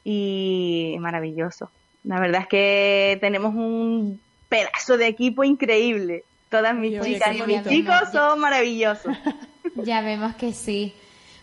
[0.03, 1.69] y maravilloso.
[2.03, 4.19] La verdad es que tenemos un
[4.49, 6.23] pedazo de equipo increíble.
[6.49, 9.15] Todas mis chicas y mis chicos son maravillosos.
[9.75, 10.93] Ya vemos que sí.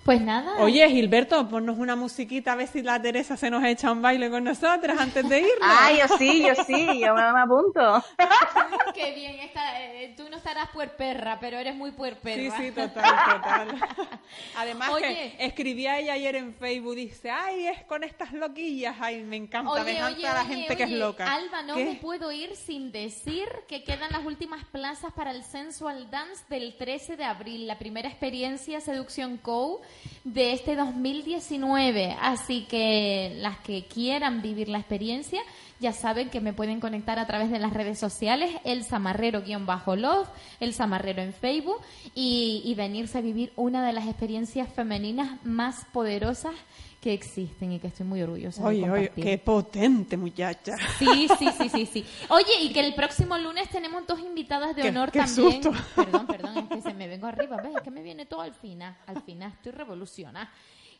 [0.04, 0.56] Pues nada.
[0.58, 4.30] Oye, Gilberto, ponnos una musiquita a ver si la Teresa se nos echa un baile
[4.30, 5.58] con nosotras antes de irnos.
[5.62, 8.02] Ah, yo sí, yo sí, yo me, apunto.
[8.94, 12.56] Qué bien, eh, tú no estarás puerperra, pero eres muy puerperra.
[12.56, 13.68] Sí, sí, total, total.
[14.56, 19.36] Además que escribía ella ayer en Facebook, dice, ay, es con estas loquillas, ay, me
[19.36, 21.30] encanta, me encanta la gente que es loca.
[21.30, 26.10] Alba, no me puedo ir sin decir que quedan las últimas plazas para el Sensual
[26.10, 29.82] Dance del 13 de abril, la primera experiencia Seducción Co
[30.24, 32.16] de este 2019.
[32.20, 35.40] Así que las que quieran vivir la experiencia
[35.80, 40.28] ya saben que me pueden conectar a través de las redes sociales, el Samarrero-Love,
[40.60, 41.80] el Samarrero en Facebook
[42.14, 46.54] y, y venirse a vivir una de las experiencias femeninas más poderosas
[47.00, 50.76] que existen y que estoy muy orgullosa oye, de Oye, qué potente muchacha.
[50.98, 52.04] Sí, sí, sí, sí, sí.
[52.28, 55.62] Oye, y que el próximo lunes tenemos dos invitadas de honor también.
[55.96, 57.74] Perdón, perdón, es que se me vengo arriba, ¿ves?
[57.76, 60.52] Es que me viene todo al final, al final estoy revolucionada.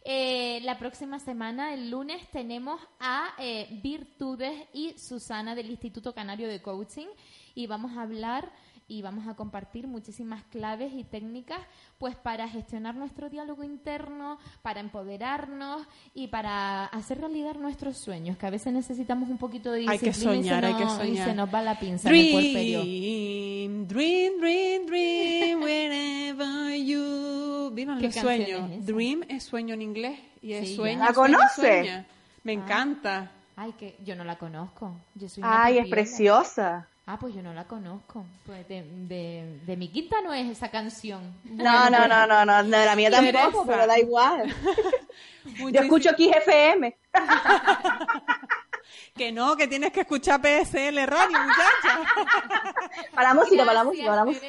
[0.03, 6.49] Eh, la próxima semana, el lunes, tenemos a eh, Virtudes y Susana del Instituto Canario
[6.49, 7.09] de Coaching
[7.55, 8.51] y vamos a hablar
[8.91, 11.61] y vamos a compartir muchísimas claves y técnicas
[11.97, 18.47] pues para gestionar nuestro diálogo interno, para empoderarnos y para hacer realidad nuestros sueños, que
[18.47, 21.07] a veces necesitamos un poquito de disciplina hay que soñar, y, se nos, hay que
[21.07, 21.29] soñar.
[21.29, 27.71] y se nos va la pinza dream, dream, dream, dream, whenever you...
[27.73, 28.71] ¿Vieron los sueños?
[28.73, 30.99] Es dream es sueño en inglés y es sueño.
[30.99, 32.05] ¿La conoce?
[32.43, 33.31] Me encanta.
[33.55, 34.97] Ay, que yo no la conozco.
[35.15, 36.89] Yo soy Ay, es preciosa.
[37.07, 38.25] Ah, pues yo no la conozco.
[38.47, 38.85] Pues de,
[39.67, 41.35] de, mi quinta no es esa canción.
[41.45, 44.55] No, no, no, no, no, de la mía tampoco, pero da igual.
[45.73, 46.97] yo escucho aquí FM.
[49.17, 52.01] que no, que tienes que escuchar PSL Radio, muchacha.
[53.15, 54.47] para la música, para la música, para la música.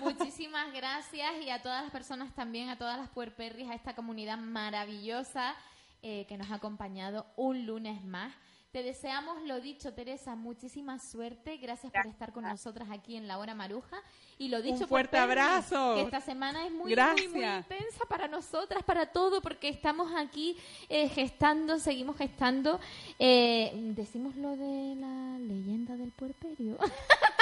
[0.00, 4.38] Muchísimas gracias y a todas las personas también, a todas las puerperris, a esta comunidad
[4.38, 5.54] maravillosa
[6.02, 8.34] eh, que nos ha acompañado un lunes más.
[8.74, 11.58] Te deseamos lo dicho, Teresa, muchísima suerte.
[11.58, 14.02] Gracias por estar con nosotras aquí en la hora maruja.
[14.36, 15.94] Y lo dicho, un fuerte abrazo.
[15.94, 20.56] Que esta semana es muy, muy, intensa para nosotras, para todo, porque estamos aquí
[20.88, 22.80] eh, gestando, seguimos gestando.
[23.20, 26.76] Eh, decimos lo de la leyenda del puerperio.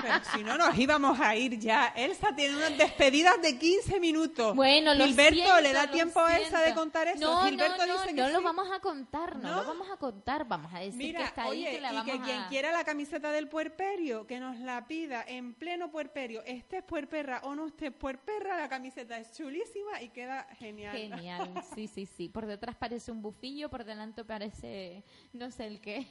[0.00, 1.92] Pero si no nos íbamos a ir ya.
[1.96, 4.54] Elsa tiene unas despedidas de 15 minutos.
[4.54, 7.20] Bueno, lo Gilberto, ¿le da tiempo a Elsa de contar eso?
[7.20, 10.46] No, Gilberto no, dice no, que lo vamos a contar, no, lo vamos a contar.
[10.46, 13.30] Vamos a decir que está ahí, que la vamos y que quien quiera la camiseta
[13.30, 16.42] del puerperio, que nos la pida en pleno puerperio.
[16.44, 20.96] Este es puerperra o no estés puerperra, la camiseta es chulísima y queda genial.
[20.96, 22.28] Genial, sí, sí, sí.
[22.28, 25.02] Por detrás parece un bufillo, por delante parece
[25.32, 26.06] no sé el qué.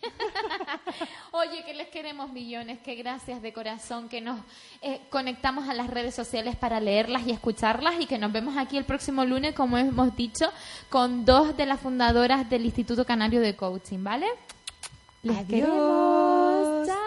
[1.31, 4.39] Oye, que les queremos millones, que gracias de corazón, que nos
[4.81, 8.77] eh, conectamos a las redes sociales para leerlas y escucharlas y que nos vemos aquí
[8.77, 10.51] el próximo lunes, como hemos dicho,
[10.89, 14.27] con dos de las fundadoras del Instituto Canario de Coaching, ¿vale?
[15.27, 16.85] Les queremos.
[16.87, 17.06] Chao,